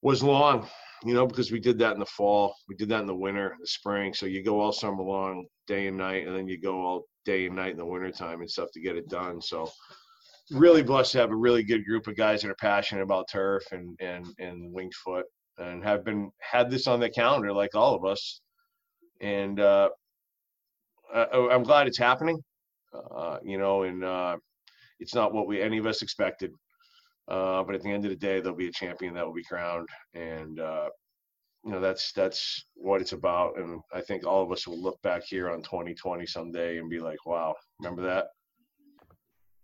was 0.03 0.21
long 0.21 0.67
you 1.05 1.13
know, 1.13 1.27
because 1.27 1.51
we 1.51 1.59
did 1.59 1.77
that 1.79 1.93
in 1.93 1.99
the 1.99 2.05
fall, 2.05 2.55
we 2.67 2.75
did 2.75 2.89
that 2.89 3.01
in 3.01 3.05
the 3.05 3.15
winter, 3.15 3.55
the 3.59 3.67
spring. 3.67 4.13
So 4.13 4.25
you 4.25 4.43
go 4.43 4.59
all 4.59 4.71
summer 4.71 5.03
long, 5.03 5.45
day 5.67 5.87
and 5.87 5.97
night, 5.97 6.25
and 6.25 6.35
then 6.35 6.47
you 6.47 6.59
go 6.59 6.81
all 6.81 7.03
day 7.25 7.45
and 7.45 7.55
night 7.55 7.71
in 7.71 7.77
the 7.77 7.85
wintertime 7.85 8.41
and 8.41 8.49
stuff 8.49 8.69
to 8.73 8.81
get 8.81 8.95
it 8.95 9.07
done. 9.07 9.39
So 9.39 9.69
really 10.51 10.83
blessed 10.83 11.13
to 11.13 11.19
have 11.19 11.31
a 11.31 11.35
really 11.35 11.63
good 11.63 11.85
group 11.85 12.07
of 12.07 12.15
guys 12.15 12.41
that 12.41 12.51
are 12.51 12.55
passionate 12.55 13.01
about 13.01 13.29
turf 13.31 13.63
and 13.71 13.97
and 13.99 14.27
and 14.39 14.71
winged 14.73 14.93
foot 14.93 15.25
and 15.57 15.83
have 15.83 16.03
been 16.03 16.31
had 16.39 16.69
this 16.69 16.87
on 16.87 16.99
the 16.99 17.09
calendar 17.09 17.51
like 17.53 17.75
all 17.75 17.95
of 17.95 18.05
us. 18.05 18.41
And 19.21 19.59
uh, 19.59 19.89
I, 21.13 21.49
I'm 21.51 21.63
glad 21.63 21.87
it's 21.87 21.97
happening. 21.97 22.39
Uh, 22.93 23.37
you 23.43 23.57
know, 23.57 23.83
and 23.83 24.03
uh, 24.03 24.37
it's 24.99 25.15
not 25.15 25.33
what 25.33 25.47
we 25.47 25.61
any 25.61 25.77
of 25.77 25.85
us 25.85 26.01
expected. 26.01 26.51
Uh, 27.27 27.63
but 27.63 27.75
at 27.75 27.81
the 27.81 27.91
end 27.91 28.05
of 28.05 28.11
the 28.11 28.15
day, 28.15 28.39
there'll 28.39 28.57
be 28.57 28.67
a 28.67 28.71
champion 28.71 29.13
that 29.15 29.25
will 29.25 29.33
be 29.33 29.43
crowned, 29.43 29.89
and 30.13 30.59
uh, 30.59 30.89
you 31.63 31.71
know 31.71 31.79
that's 31.79 32.11
that's 32.13 32.65
what 32.75 33.01
it's 33.01 33.13
about. 33.13 33.57
And 33.57 33.81
I 33.91 34.01
think 34.01 34.25
all 34.25 34.43
of 34.43 34.51
us 34.51 34.67
will 34.67 34.81
look 34.81 35.01
back 35.01 35.23
here 35.23 35.49
on 35.49 35.63
2020 35.63 36.25
someday 36.27 36.77
and 36.77 36.89
be 36.89 36.99
like, 36.99 37.25
"Wow, 37.25 37.55
remember 37.79 38.03
that." 38.03 38.27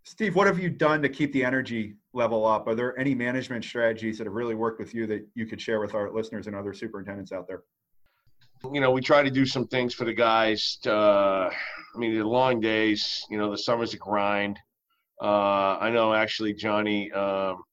Steve, 0.04 0.36
what 0.36 0.48
have 0.48 0.60
you 0.60 0.70
done 0.70 1.02
to 1.02 1.10
keep 1.10 1.32
the 1.32 1.44
energy 1.44 1.96
level 2.14 2.46
up? 2.46 2.68
Are 2.68 2.76
there 2.76 2.98
any 3.00 3.14
management 3.14 3.64
strategies 3.64 4.18
that 4.18 4.26
have 4.26 4.34
really 4.34 4.56
worked 4.56 4.80
with 4.80 4.94
you 4.94 5.06
that 5.08 5.28
you 5.36 5.46
could 5.46 5.62
share 5.62 5.80
with 5.80 5.94
our 5.94 6.12
listeners 6.12 6.48
and 6.48 6.56
other 6.56 6.74
superintendents 6.74 7.32
out 7.32 7.48
there? 7.48 7.64
You 8.72 8.82
know, 8.82 8.92
we 8.92 9.02
try 9.02 9.24
to 9.24 9.32
do 9.32 9.46
some 9.46 9.68
things 9.68 9.94
for 9.94 10.06
the 10.06 10.14
guys. 10.14 10.78
To, 10.84 10.94
uh, 10.94 11.52
I 11.96 11.98
mean, 11.98 12.18
the 12.18 12.24
long 12.24 12.60
days. 12.60 13.26
You 13.30 13.38
know, 13.38 13.52
the 13.52 13.58
summer's 13.58 13.94
a 13.94 13.98
grind. 13.98 14.60
Uh, 15.22 15.78
I 15.80 15.92
know 15.92 16.14
actually 16.14 16.54
Johnny 16.54 17.12
um, 17.12 17.64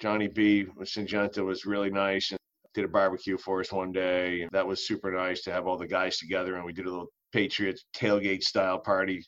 Johnny 0.00 0.28
B 0.28 0.66
with 0.76 0.88
Syngenta 0.88 1.44
was 1.44 1.64
really 1.64 1.90
nice 1.90 2.30
and 2.30 2.38
did 2.74 2.84
a 2.84 2.88
barbecue 2.88 3.38
for 3.38 3.60
us 3.60 3.72
one 3.72 3.92
day. 3.92 4.42
And 4.42 4.50
that 4.52 4.66
was 4.66 4.86
super 4.86 5.12
nice 5.12 5.42
to 5.42 5.52
have 5.52 5.66
all 5.66 5.78
the 5.78 5.86
guys 5.86 6.18
together. 6.18 6.56
And 6.56 6.64
we 6.64 6.72
did 6.72 6.86
a 6.86 6.90
little 6.90 7.12
Patriots 7.32 7.84
tailgate 7.94 8.42
style 8.42 8.78
party 8.78 9.24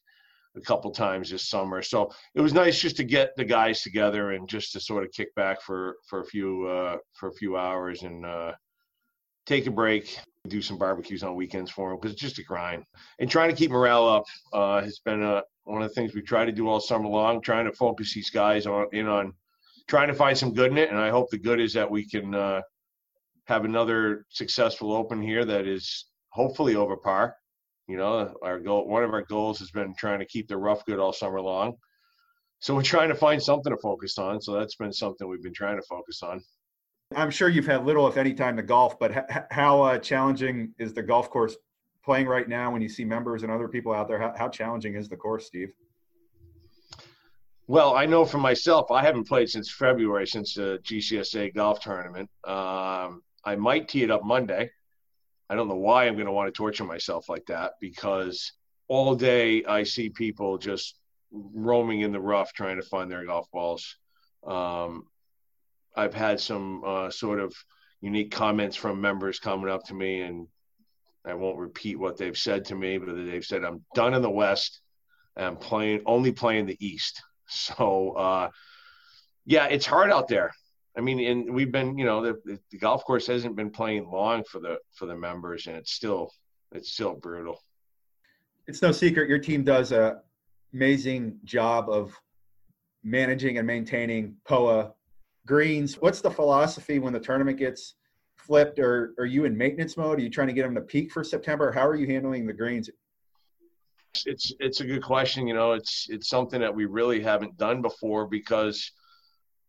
a 0.56 0.60
couple 0.60 0.90
times 0.90 1.30
this 1.30 1.48
summer. 1.48 1.82
So 1.82 2.12
it 2.34 2.40
was 2.40 2.52
nice 2.52 2.80
just 2.80 2.96
to 2.96 3.04
get 3.04 3.36
the 3.36 3.44
guys 3.44 3.82
together 3.82 4.32
and 4.32 4.48
just 4.48 4.72
to 4.72 4.80
sort 4.80 5.04
of 5.04 5.12
kick 5.12 5.34
back 5.34 5.60
for 5.62 5.96
for 6.08 6.20
a 6.20 6.24
few 6.24 6.66
uh, 6.66 6.96
for 7.12 7.28
a 7.28 7.34
few 7.34 7.56
hours 7.56 8.02
and 8.02 8.24
uh, 8.24 8.52
take 9.46 9.66
a 9.66 9.70
break, 9.70 10.18
do 10.48 10.62
some 10.62 10.78
barbecues 10.78 11.22
on 11.22 11.34
weekends 11.34 11.70
for 11.70 11.90
them 11.90 11.98
because 11.98 12.12
it's 12.12 12.22
just 12.22 12.38
a 12.38 12.42
grind. 12.42 12.84
And 13.18 13.30
trying 13.30 13.50
to 13.50 13.56
keep 13.56 13.70
morale 13.70 14.08
up 14.08 14.24
uh, 14.52 14.82
has 14.82 15.00
been 15.00 15.22
a, 15.22 15.42
one 15.64 15.82
of 15.82 15.88
the 15.88 15.94
things 15.94 16.14
we 16.14 16.22
try 16.22 16.44
to 16.44 16.52
do 16.52 16.68
all 16.68 16.80
summer 16.80 17.08
long, 17.08 17.40
trying 17.40 17.66
to 17.66 17.72
focus 17.72 18.14
these 18.14 18.30
guys 18.30 18.66
on 18.66 18.86
in 18.92 19.06
on 19.06 19.34
trying 19.86 20.08
to 20.08 20.14
find 20.14 20.36
some 20.36 20.54
good 20.54 20.70
in 20.70 20.78
it. 20.78 20.90
And 20.90 20.98
I 20.98 21.10
hope 21.10 21.30
the 21.30 21.38
good 21.38 21.60
is 21.60 21.72
that 21.74 21.90
we 21.90 22.08
can 22.08 22.34
uh, 22.34 22.62
have 23.46 23.64
another 23.64 24.24
successful 24.30 24.92
open 24.92 25.20
here 25.20 25.44
that 25.44 25.66
is 25.66 26.06
hopefully 26.30 26.74
over 26.74 26.96
par. 26.96 27.36
You 27.86 27.98
know, 27.98 28.34
our 28.42 28.58
goal, 28.58 28.88
one 28.88 29.04
of 29.04 29.12
our 29.12 29.22
goals 29.22 29.58
has 29.58 29.70
been 29.70 29.94
trying 29.94 30.18
to 30.18 30.24
keep 30.24 30.48
the 30.48 30.56
rough 30.56 30.84
good 30.86 30.98
all 30.98 31.12
summer 31.12 31.40
long. 31.40 31.74
So 32.60 32.74
we're 32.74 32.82
trying 32.82 33.10
to 33.10 33.14
find 33.14 33.42
something 33.42 33.70
to 33.70 33.78
focus 33.82 34.16
on. 34.16 34.40
So 34.40 34.54
that's 34.54 34.76
been 34.76 34.92
something 34.92 35.28
we've 35.28 35.42
been 35.42 35.52
trying 35.52 35.76
to 35.76 35.86
focus 35.86 36.22
on. 36.22 36.42
I'm 37.14 37.30
sure 37.30 37.48
you've 37.48 37.66
had 37.66 37.84
little, 37.84 38.08
if 38.08 38.16
any, 38.16 38.32
time 38.32 38.56
to 38.56 38.62
golf, 38.62 38.98
but 38.98 39.12
how 39.50 39.82
uh, 39.82 39.98
challenging 39.98 40.72
is 40.78 40.94
the 40.94 41.02
golf 41.02 41.28
course 41.30 41.56
playing 42.04 42.26
right 42.26 42.48
now 42.48 42.70
when 42.70 42.80
you 42.80 42.88
see 42.88 43.04
members 43.04 43.42
and 43.42 43.52
other 43.52 43.68
people 43.68 43.92
out 43.92 44.08
there? 44.08 44.18
How, 44.18 44.32
how 44.36 44.48
challenging 44.48 44.94
is 44.94 45.08
the 45.08 45.16
course, 45.16 45.46
Steve? 45.46 45.72
Well, 47.66 47.94
I 47.94 48.04
know 48.06 48.24
for 48.24 48.38
myself, 48.38 48.90
I 48.90 49.02
haven't 49.02 49.26
played 49.26 49.48
since 49.48 49.70
February, 49.70 50.26
since 50.26 50.54
the 50.54 50.78
GCSA 50.82 51.54
golf 51.54 51.80
tournament. 51.80 52.28
Um, 52.46 53.22
I 53.44 53.56
might 53.56 53.88
tee 53.88 54.02
it 54.02 54.10
up 54.10 54.24
Monday. 54.24 54.70
I 55.48 55.54
don't 55.54 55.68
know 55.68 55.76
why 55.76 56.06
I'm 56.06 56.14
going 56.14 56.26
to 56.26 56.32
want 56.32 56.48
to 56.48 56.56
torture 56.56 56.84
myself 56.84 57.28
like 57.28 57.46
that 57.46 57.72
because 57.80 58.52
all 58.88 59.14
day 59.14 59.64
I 59.64 59.82
see 59.82 60.08
people 60.10 60.58
just 60.58 60.96
roaming 61.30 62.00
in 62.00 62.12
the 62.12 62.20
rough 62.20 62.52
trying 62.52 62.76
to 62.76 62.86
find 62.86 63.10
their 63.10 63.24
golf 63.26 63.50
balls. 63.52 63.96
Um, 64.46 65.04
I've 65.96 66.14
had 66.14 66.40
some 66.40 66.82
uh, 66.84 67.10
sort 67.10 67.40
of 67.40 67.54
unique 68.00 68.30
comments 68.30 68.76
from 68.76 69.00
members 69.00 69.38
coming 69.38 69.70
up 69.70 69.84
to 69.84 69.94
me 69.94 70.22
and 70.22 70.46
I 71.24 71.34
won't 71.34 71.58
repeat 71.58 71.98
what 71.98 72.18
they've 72.18 72.36
said 72.36 72.66
to 72.66 72.74
me, 72.74 72.98
but 72.98 73.14
they've 73.14 73.44
said, 73.44 73.64
I'm 73.64 73.84
done 73.94 74.14
in 74.14 74.22
the 74.22 74.30
West. 74.30 74.80
and 75.36 75.58
playing 75.58 76.02
only 76.06 76.32
playing 76.32 76.66
the 76.66 76.76
East. 76.84 77.22
So 77.46 78.12
uh, 78.12 78.48
yeah, 79.44 79.66
it's 79.66 79.84
hard 79.84 80.10
out 80.10 80.28
there. 80.28 80.50
I 80.96 81.00
mean, 81.00 81.20
and 81.20 81.52
we've 81.52 81.72
been, 81.72 81.98
you 81.98 82.04
know, 82.04 82.22
the, 82.22 82.58
the 82.70 82.78
golf 82.78 83.04
course 83.04 83.26
hasn't 83.26 83.56
been 83.56 83.70
playing 83.70 84.08
long 84.08 84.44
for 84.44 84.60
the 84.60 84.78
for 84.92 85.06
the 85.06 85.16
members, 85.16 85.66
and 85.66 85.76
it's 85.76 85.92
still 85.92 86.30
it's 86.72 86.92
still 86.92 87.14
brutal. 87.14 87.60
It's 88.66 88.80
no 88.80 88.92
secret 88.92 89.28
your 89.28 89.38
team 89.38 89.64
does 89.64 89.92
a 89.92 90.20
amazing 90.72 91.38
job 91.44 91.88
of 91.88 92.18
managing 93.02 93.58
and 93.58 93.66
maintaining 93.66 94.36
POA 94.46 94.92
greens. 95.46 95.96
What's 96.00 96.20
the 96.20 96.30
philosophy 96.30 96.98
when 96.98 97.12
the 97.12 97.20
tournament 97.20 97.58
gets 97.58 97.94
flipped, 98.36 98.78
or 98.78 99.14
are 99.18 99.26
you 99.26 99.44
in 99.44 99.56
maintenance 99.56 99.96
mode? 99.96 100.18
Are 100.18 100.22
you 100.22 100.30
trying 100.30 100.48
to 100.48 100.54
get 100.54 100.62
them 100.62 100.74
to 100.74 100.80
peak 100.80 101.12
for 101.12 101.22
September? 101.22 101.70
How 101.70 101.86
are 101.86 101.94
you 101.94 102.06
handling 102.06 102.46
the 102.46 102.52
greens? 102.52 102.90
It's 104.26 104.52
it's 104.60 104.80
a 104.80 104.84
good 104.84 105.02
question. 105.02 105.46
You 105.46 105.54
know, 105.54 105.72
it's 105.72 106.06
it's 106.08 106.28
something 106.28 106.60
that 106.60 106.74
we 106.74 106.86
really 106.86 107.20
haven't 107.20 107.56
done 107.56 107.82
before 107.82 108.26
because, 108.26 108.92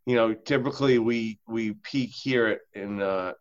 you 0.06 0.16
know, 0.16 0.34
typically 0.34 1.00
we 1.00 1.40
we 1.48 1.74
peak 1.74 2.12
here 2.12 2.48
at, 2.48 2.60
in 2.74 3.02
uh, 3.02 3.34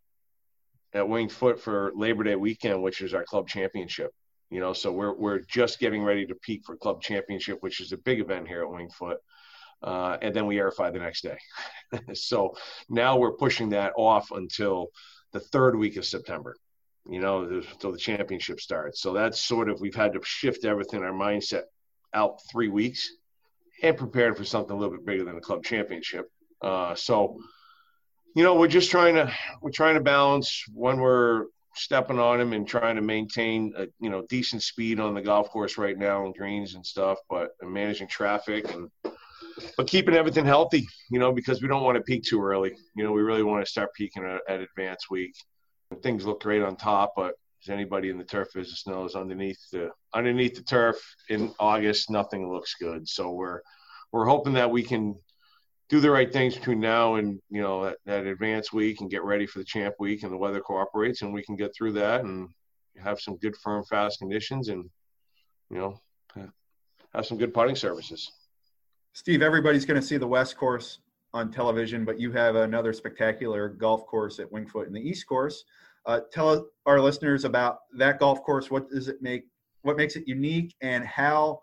at 0.92 1.08
Winged 1.08 1.32
Foot 1.32 1.60
for 1.60 1.92
Labor 1.94 2.24
Day 2.24 2.36
weekend, 2.36 2.82
which 2.82 3.00
is 3.00 3.14
our 3.14 3.24
club 3.24 3.48
championship. 3.48 4.12
You 4.50 4.60
know, 4.60 4.72
so 4.72 4.92
we're 4.92 5.14
we're 5.14 5.40
just 5.40 5.78
getting 5.78 6.02
ready 6.02 6.26
to 6.26 6.34
peak 6.34 6.62
for 6.64 6.76
club 6.76 7.02
championship, 7.02 7.58
which 7.60 7.80
is 7.80 7.92
a 7.92 7.98
big 7.98 8.20
event 8.20 8.48
here 8.48 8.62
at 8.62 8.70
Winged 8.70 8.94
Foot. 8.94 9.18
Uh, 9.82 10.16
and 10.22 10.34
then 10.34 10.46
we 10.46 10.56
aerify 10.56 10.90
the 10.90 10.98
next 10.98 11.22
day. 11.22 11.36
so 12.14 12.54
now 12.88 13.18
we're 13.18 13.32
pushing 13.32 13.68
that 13.68 13.92
off 13.96 14.30
until 14.30 14.88
the 15.32 15.40
third 15.40 15.76
week 15.76 15.96
of 15.96 16.06
September, 16.06 16.56
you 17.06 17.20
know, 17.20 17.42
until 17.42 17.92
the 17.92 17.98
championship 17.98 18.60
starts. 18.60 19.02
So 19.02 19.12
that's 19.12 19.44
sort 19.44 19.68
of, 19.68 19.80
we've 19.80 19.94
had 19.94 20.14
to 20.14 20.20
shift 20.22 20.64
everything, 20.64 21.02
our 21.02 21.12
mindset 21.12 21.64
out 22.14 22.38
three 22.50 22.68
weeks 22.68 23.10
and 23.82 23.98
prepared 23.98 24.38
for 24.38 24.44
something 24.44 24.74
a 24.74 24.78
little 24.78 24.96
bit 24.96 25.04
bigger 25.04 25.24
than 25.24 25.34
the 25.34 25.40
club 25.40 25.64
championship. 25.64 26.30
Uh, 26.64 26.94
so, 26.94 27.38
you 28.34 28.42
know, 28.42 28.54
we're 28.54 28.66
just 28.66 28.90
trying 28.90 29.14
to, 29.14 29.30
we're 29.60 29.70
trying 29.70 29.94
to 29.96 30.00
balance 30.00 30.64
when 30.72 30.98
we're 30.98 31.44
stepping 31.74 32.18
on 32.18 32.40
him 32.40 32.54
and 32.54 32.66
trying 32.66 32.96
to 32.96 33.02
maintain 33.02 33.74
a, 33.76 33.86
you 34.00 34.08
know, 34.08 34.24
decent 34.30 34.62
speed 34.62 34.98
on 34.98 35.12
the 35.12 35.20
golf 35.20 35.50
course 35.50 35.76
right 35.76 35.98
now 35.98 36.24
and 36.24 36.34
greens 36.34 36.74
and 36.74 36.86
stuff, 36.86 37.18
but 37.28 37.50
managing 37.62 38.08
traffic 38.08 38.72
and, 38.72 38.88
but 39.76 39.86
keeping 39.86 40.14
everything 40.14 40.46
healthy, 40.46 40.86
you 41.10 41.18
know, 41.18 41.32
because 41.32 41.60
we 41.60 41.68
don't 41.68 41.82
want 41.82 41.96
to 41.96 42.02
peak 42.02 42.22
too 42.24 42.42
early. 42.42 42.72
You 42.96 43.04
know, 43.04 43.12
we 43.12 43.20
really 43.20 43.42
want 43.42 43.62
to 43.62 43.70
start 43.70 43.92
peaking 43.94 44.24
at, 44.24 44.40
at 44.48 44.60
advanced 44.60 45.10
week. 45.10 45.34
Things 46.02 46.24
look 46.24 46.42
great 46.42 46.62
on 46.62 46.76
top, 46.76 47.12
but 47.14 47.34
as 47.62 47.68
anybody 47.68 48.08
in 48.08 48.16
the 48.16 48.24
turf 48.24 48.48
business 48.54 48.86
knows, 48.86 49.14
underneath 49.14 49.60
the 49.70 49.90
underneath 50.14 50.54
the 50.54 50.62
turf 50.62 50.96
in 51.28 51.52
August, 51.60 52.10
nothing 52.10 52.50
looks 52.50 52.74
good. 52.80 53.06
So 53.06 53.32
we're 53.32 53.60
we're 54.12 54.26
hoping 54.26 54.54
that 54.54 54.70
we 54.70 54.82
can 54.82 55.14
do 55.88 56.00
the 56.00 56.10
right 56.10 56.32
things 56.32 56.54
between 56.54 56.80
now 56.80 57.16
and 57.16 57.40
you 57.50 57.60
know 57.60 57.84
that, 57.84 57.98
that 58.06 58.26
advanced 58.26 58.72
week 58.72 59.00
and 59.00 59.10
get 59.10 59.22
ready 59.22 59.46
for 59.46 59.58
the 59.58 59.64
champ 59.64 59.94
week 59.98 60.22
and 60.22 60.32
the 60.32 60.36
weather 60.36 60.60
cooperates 60.60 61.22
and 61.22 61.32
we 61.32 61.42
can 61.42 61.56
get 61.56 61.70
through 61.76 61.92
that 61.92 62.22
and 62.22 62.48
have 63.02 63.20
some 63.20 63.36
good 63.38 63.54
firm 63.62 63.84
fast 63.84 64.18
conditions 64.18 64.68
and 64.68 64.88
you 65.70 65.78
know 65.78 66.00
have 67.14 67.26
some 67.26 67.38
good 67.38 67.54
putting 67.54 67.76
services. 67.76 68.30
Steve, 69.12 69.42
everybody's 69.42 69.84
going 69.84 70.00
to 70.00 70.06
see 70.06 70.16
the 70.16 70.26
West 70.26 70.56
course 70.56 70.98
on 71.32 71.50
television, 71.50 72.04
but 72.04 72.18
you 72.18 72.32
have 72.32 72.56
another 72.56 72.92
spectacular 72.92 73.68
golf 73.68 74.06
course 74.06 74.38
at 74.40 74.50
winged 74.50 74.70
foot 74.70 74.86
in 74.86 74.92
the 74.92 75.00
East 75.00 75.26
course. 75.26 75.64
Uh, 76.06 76.20
tell 76.32 76.66
our 76.86 77.00
listeners 77.00 77.44
about 77.44 77.78
that 77.96 78.18
golf 78.18 78.42
course. 78.42 78.70
What 78.70 78.90
does 78.90 79.08
it 79.08 79.22
make? 79.22 79.44
What 79.82 79.96
makes 79.96 80.16
it 80.16 80.26
unique, 80.26 80.74
and 80.80 81.04
how 81.04 81.62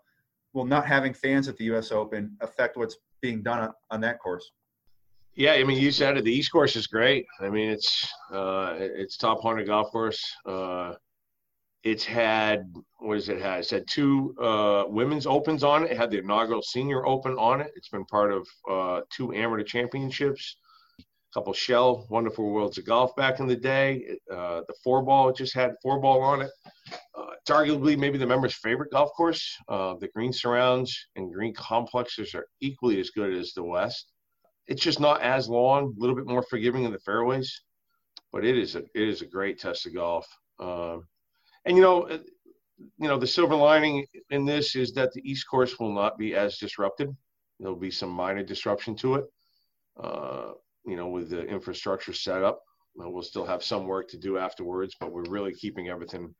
will 0.52 0.64
not 0.64 0.86
having 0.86 1.12
fans 1.12 1.48
at 1.48 1.56
the 1.56 1.64
U.S. 1.64 1.92
Open 1.92 2.36
affect 2.40 2.76
what's 2.76 2.96
being 3.22 3.42
done 3.42 3.60
on, 3.60 3.72
on 3.90 4.00
that 4.02 4.18
course? 4.18 4.50
Yeah, 5.34 5.52
I 5.52 5.64
mean, 5.64 5.80
you 5.80 5.90
said 5.90 6.18
it. 6.18 6.24
The 6.24 6.32
East 6.32 6.52
course 6.52 6.76
is 6.76 6.86
great. 6.86 7.24
I 7.40 7.48
mean, 7.48 7.70
it's 7.70 8.06
uh, 8.30 8.74
it's 8.78 9.16
top 9.16 9.40
hundred 9.40 9.66
golf 9.66 9.90
course. 9.90 10.22
Uh, 10.44 10.94
it's 11.84 12.04
had 12.04 12.70
what 12.98 13.14
does 13.14 13.30
it 13.30 13.40
have? 13.40 13.60
It's 13.60 13.70
had 13.70 13.86
two 13.88 14.36
uh, 14.38 14.84
women's 14.88 15.26
opens 15.26 15.64
on 15.64 15.84
it. 15.84 15.92
It 15.92 15.96
had 15.96 16.10
the 16.10 16.18
inaugural 16.18 16.60
senior 16.60 17.06
open 17.06 17.32
on 17.38 17.62
it. 17.62 17.72
It's 17.76 17.88
been 17.88 18.04
part 18.04 18.30
of 18.30 18.46
uh, 18.70 19.00
two 19.10 19.32
amateur 19.32 19.64
championships, 19.64 20.56
couple 21.32 21.52
shell 21.52 22.06
wonderful 22.10 22.50
worlds 22.50 22.78
of 22.78 22.84
golf 22.84 23.14
back 23.16 23.40
in 23.40 23.46
the 23.46 23.56
day. 23.56 24.16
Uh, 24.30 24.60
the 24.68 24.74
four 24.82 25.02
ball 25.02 25.32
just 25.32 25.54
had 25.54 25.72
four 25.82 26.00
ball 26.00 26.20
on 26.20 26.42
it. 26.42 26.50
Uh, 27.16 27.26
it's 27.40 27.50
arguably 27.50 27.98
maybe 27.98 28.18
the 28.18 28.26
members' 28.26 28.54
favorite 28.54 28.92
golf 28.92 29.10
course. 29.16 29.56
Uh, 29.68 29.94
the 30.00 30.08
green 30.08 30.32
surrounds 30.32 31.06
and 31.16 31.32
green 31.32 31.54
complexes 31.54 32.34
are 32.34 32.46
equally 32.60 33.00
as 33.00 33.10
good 33.10 33.32
as 33.32 33.52
the 33.52 33.62
West. 33.62 34.12
It's 34.66 34.82
just 34.82 35.00
not 35.00 35.22
as 35.22 35.48
long, 35.48 35.94
a 35.96 36.00
little 36.00 36.14
bit 36.14 36.26
more 36.26 36.42
forgiving 36.42 36.84
in 36.84 36.92
the 36.92 36.98
fairways, 37.00 37.62
but 38.32 38.44
it 38.44 38.56
is 38.56 38.76
a 38.76 38.80
it 38.94 39.08
is 39.08 39.22
a 39.22 39.26
great 39.26 39.58
test 39.58 39.86
of 39.86 39.94
golf. 39.94 40.26
Um, 40.60 41.06
and 41.64 41.76
you 41.76 41.82
know, 41.82 42.02
uh, 42.02 42.18
you 42.98 43.08
know, 43.08 43.18
the 43.18 43.26
silver 43.26 43.54
lining 43.54 44.06
in 44.30 44.44
this 44.44 44.76
is 44.76 44.92
that 44.92 45.12
the 45.12 45.28
East 45.28 45.46
Course 45.48 45.78
will 45.78 45.92
not 45.92 46.18
be 46.18 46.34
as 46.34 46.58
disrupted. 46.58 47.14
There'll 47.58 47.76
be 47.76 47.90
some 47.90 48.10
minor 48.10 48.42
disruption 48.42 48.96
to 48.96 49.14
it. 49.16 49.24
Uh, 50.02 50.52
you 50.86 50.96
know, 50.96 51.08
with 51.08 51.30
the 51.30 51.42
infrastructure 51.42 52.12
set 52.12 52.42
up, 52.42 52.60
we'll 52.94 53.22
still 53.22 53.46
have 53.46 53.62
some 53.62 53.86
work 53.86 54.08
to 54.08 54.18
do 54.18 54.38
afterwards, 54.38 54.94
but 54.98 55.12
we're 55.12 55.24
really 55.28 55.54
keeping 55.54 55.88
everything, 55.88 56.34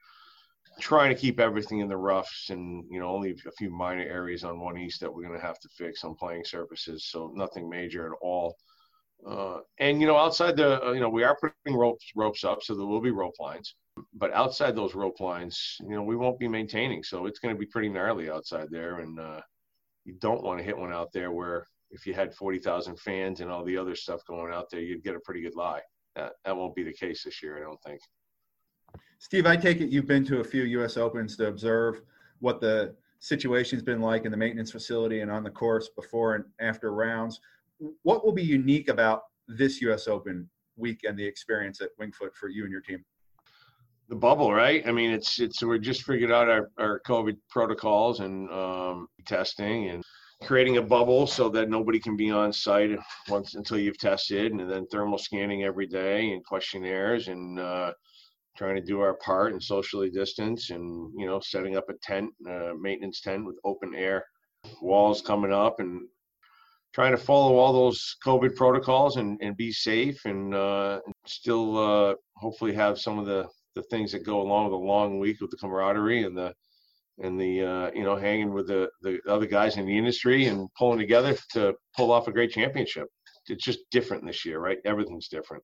trying 0.81 1.15
to 1.15 1.21
keep 1.21 1.41
everything 1.41 1.81
in 1.81 1.89
the 1.89 1.97
roughs, 1.97 2.47
and 2.51 2.85
you 2.91 3.01
know, 3.01 3.09
only 3.09 3.31
a 3.47 3.53
few 3.53 3.71
minor 3.71 4.03
areas 4.03 4.45
on 4.45 4.61
one 4.61 4.79
east 4.79 5.01
that 5.01 5.13
we're 5.13 5.27
going 5.27 5.39
to 5.39 5.47
have 5.47 5.59
to 5.61 5.69
fix 5.77 6.05
on 6.05 6.15
playing 6.15 6.45
surfaces. 6.45 7.07
So 7.07 7.33
nothing 7.35 7.69
major 7.69 8.07
at 8.07 8.19
all. 8.21 8.57
Uh, 9.27 9.59
and 9.79 10.01
you 10.01 10.07
know, 10.07 10.17
outside 10.17 10.57
the, 10.57 10.85
uh, 10.85 10.93
you 10.93 11.01
know, 11.01 11.09
we 11.09 11.23
are 11.23 11.37
putting 11.41 11.79
ropes 11.79 12.11
ropes 12.17 12.45
up, 12.45 12.63
so 12.63 12.75
there 12.75 12.87
will 12.87 13.01
be 13.01 13.11
rope 13.11 13.39
lines 13.39 13.75
but 14.15 14.33
outside 14.33 14.75
those 14.75 14.95
rope 14.95 15.21
lines, 15.21 15.77
you 15.81 15.95
know, 15.95 16.03
we 16.03 16.17
won't 16.17 16.39
be 16.39 16.49
maintaining. 16.49 17.03
So 17.03 17.27
it's 17.27 17.39
going 17.39 17.55
to 17.55 17.59
be 17.59 17.67
pretty 17.67 17.89
gnarly 17.89 18.31
outside 18.31 18.69
there. 18.71 19.01
And 19.01 19.19
uh, 19.19 19.41
you 20.05 20.15
don't 20.15 20.43
want 20.43 20.59
to 20.59 20.65
hit 20.65 20.77
one 20.77 20.93
out 20.93 21.13
there 21.13 21.31
where 21.31 21.67
if 21.93 22.07
you 22.07 22.15
had 22.15 22.35
40,000 22.35 22.99
fans 22.99 23.41
and 23.41 23.51
all 23.51 23.65
the 23.65 23.77
other 23.77 23.95
stuff 23.95 24.25
going 24.27 24.53
out 24.53 24.71
there, 24.71 24.81
you'd 24.81 25.05
get 25.05 25.15
a 25.15 25.21
pretty 25.21 25.43
good 25.43 25.55
lie. 25.55 25.81
That, 26.17 26.33
that 26.45 26.57
won't 26.57 26.75
be 26.75 26.83
the 26.83 26.93
case 26.93 27.23
this 27.25 27.43
year, 27.43 27.59
I 27.59 27.61
don't 27.61 27.81
think. 27.83 28.01
Steve, 29.19 29.47
I 29.47 29.57
take 29.57 29.81
it 29.81 29.91
you've 29.91 30.07
been 30.07 30.25
to 30.27 30.41
a 30.41 30.45
few 30.45 30.65
U.S. 30.65 30.97
Opens 30.97 31.37
to 31.37 31.47
observe 31.47 32.03
what 32.41 32.61
the 32.61 32.95
situation's 33.21 33.83
been 33.83 34.01
like 34.01 34.25
in 34.25 34.33
the 34.33 34.37
maintenance 34.37 34.73
facility 34.73 35.21
and 35.21 35.31
on 35.31 35.45
the 35.45 35.51
course 35.51 35.91
before 35.95 36.35
and 36.35 36.45
after 36.61 36.93
rounds. 36.93 37.41
What 38.03 38.25
will 38.25 38.33
be 38.33 38.43
unique 38.43 38.89
about 38.89 39.23
this 39.47 39.81
U.S. 39.83 40.09
Open 40.09 40.49
week 40.77 41.01
and 41.05 41.17
the 41.17 41.25
experience 41.25 41.81
at 41.81 41.91
Winged 41.99 42.17
Foot 42.17 42.35
for 42.35 42.49
you 42.49 42.65
and 42.65 42.73
your 42.73 42.81
team? 42.81 43.05
the 44.09 44.17
bubble, 44.17 44.53
right? 44.53 44.87
I 44.87 44.93
mean, 44.93 45.11
it's 45.11 45.41
it's 45.41 45.63
we're 45.63 45.79
just 45.79 46.03
figured 46.03 46.31
out 46.31 46.47
our, 46.47 46.71
our 46.79 47.01
COVID 47.07 47.39
protocols 47.49 48.21
and 48.21 48.51
um, 48.51 49.09
testing 49.25 49.89
and 49.89 50.05
creating 50.47 50.77
a 50.77 50.83
bubble 50.83 51.27
so 51.27 51.49
that 51.49 51.69
nobody 51.69 51.99
can 51.99 52.17
be 52.17 52.31
on 52.31 52.53
site 52.53 52.91
once 53.29 53.55
until 53.55 53.79
you've 53.79 53.99
tested, 53.99 54.53
and 54.53 54.71
then 54.71 54.87
thermal 54.87 55.19
scanning 55.19 55.65
every 55.65 55.87
day 55.87 56.33
and 56.33 56.45
questionnaires 56.45 57.29
and 57.29 57.59
uh, 57.59 57.93
trying 58.57 58.77
to 58.77 58.83
do 58.83 59.01
our 59.01 59.15
part 59.15 59.53
and 59.53 59.63
socially 59.63 60.11
distance 60.11 60.71
and 60.71 61.13
you 61.17 61.27
know 61.27 61.41
setting 61.41 61.77
up 61.77 61.89
a 61.89 61.95
tent, 62.03 62.31
maintenance 62.79 63.21
tent 63.21 63.45
with 63.45 63.57
open 63.65 63.95
air 63.95 64.25
walls 64.81 65.23
coming 65.23 65.53
up 65.53 65.81
and 65.81 66.03
trying 66.93 67.13
to 67.13 67.17
follow 67.19 67.57
all 67.57 67.73
those 67.73 68.17
COVID 68.25 68.55
protocols 68.55 69.17
and, 69.17 69.39
and 69.41 69.57
be 69.57 69.73
safe 69.73 70.25
and 70.25 70.55
uh, 70.55 71.01
still 71.27 71.79
uh, 71.79 72.15
hopefully 72.37 72.75
have 72.75 72.99
some 72.99 73.19
of 73.19 73.27
the 73.27 73.49
the 73.75 73.83
things 73.85 74.13
that 74.13 74.25
go 74.25 74.43
along 74.43 74.65
with 74.65 74.75
a 74.75 74.77
long 74.77 75.19
week 75.19 75.41
with 75.41 75.51
the 75.51 75.57
camaraderie 75.57 76.25
and 76.25 76.37
the 76.37 76.53
and 77.19 77.41
the 77.41 77.63
uh, 77.63 77.91
you 77.95 78.05
know 78.05 78.17
hanging 78.17 78.53
with 78.53 78.67
the 78.69 78.89
the 79.03 79.19
other 79.29 79.47
guys 79.47 79.77
in 79.77 79.87
the 79.87 79.97
industry 79.97 80.47
and 80.47 80.69
pulling 80.79 80.99
together 80.99 81.37
to 81.53 81.75
pull 81.97 82.13
off 82.13 82.29
a 82.29 82.33
great 82.33 82.51
championship. 82.51 83.07
It's 83.49 83.65
just 83.65 83.81
different 83.91 84.25
this 84.25 84.45
year, 84.45 84.61
right? 84.61 84.79
Everything's 84.85 85.29
different. 85.29 85.63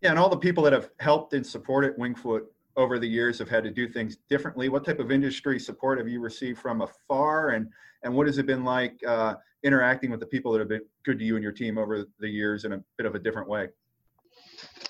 Yeah, 0.00 0.10
and 0.10 0.18
all 0.18 0.28
the 0.28 0.36
people 0.36 0.62
that 0.64 0.72
have 0.72 0.90
helped 1.00 1.34
and 1.34 1.46
supported 1.46 1.94
Winged 1.98 2.18
Foot 2.18 2.44
over 2.76 2.98
the 2.98 3.06
years 3.06 3.38
have 3.38 3.48
had 3.48 3.64
to 3.64 3.70
do 3.70 3.88
things 3.88 4.16
differently. 4.28 4.68
What 4.68 4.84
type 4.84 5.00
of 5.00 5.10
industry 5.10 5.58
support 5.58 5.98
have 5.98 6.08
you 6.08 6.20
received 6.20 6.58
from 6.58 6.82
afar, 6.82 7.50
and 7.50 7.68
and 8.02 8.14
what 8.14 8.26
has 8.26 8.38
it 8.38 8.46
been 8.46 8.64
like 8.64 8.98
uh, 9.06 9.34
interacting 9.62 10.10
with 10.10 10.20
the 10.20 10.26
people 10.26 10.52
that 10.52 10.60
have 10.60 10.68
been 10.68 10.84
good 11.04 11.18
to 11.18 11.24
you 11.24 11.36
and 11.36 11.42
your 11.42 11.52
team 11.52 11.78
over 11.78 12.06
the 12.20 12.28
years 12.28 12.64
in 12.64 12.72
a 12.72 12.82
bit 12.96 13.06
of 13.06 13.14
a 13.14 13.18
different 13.18 13.48
way? 13.48 13.68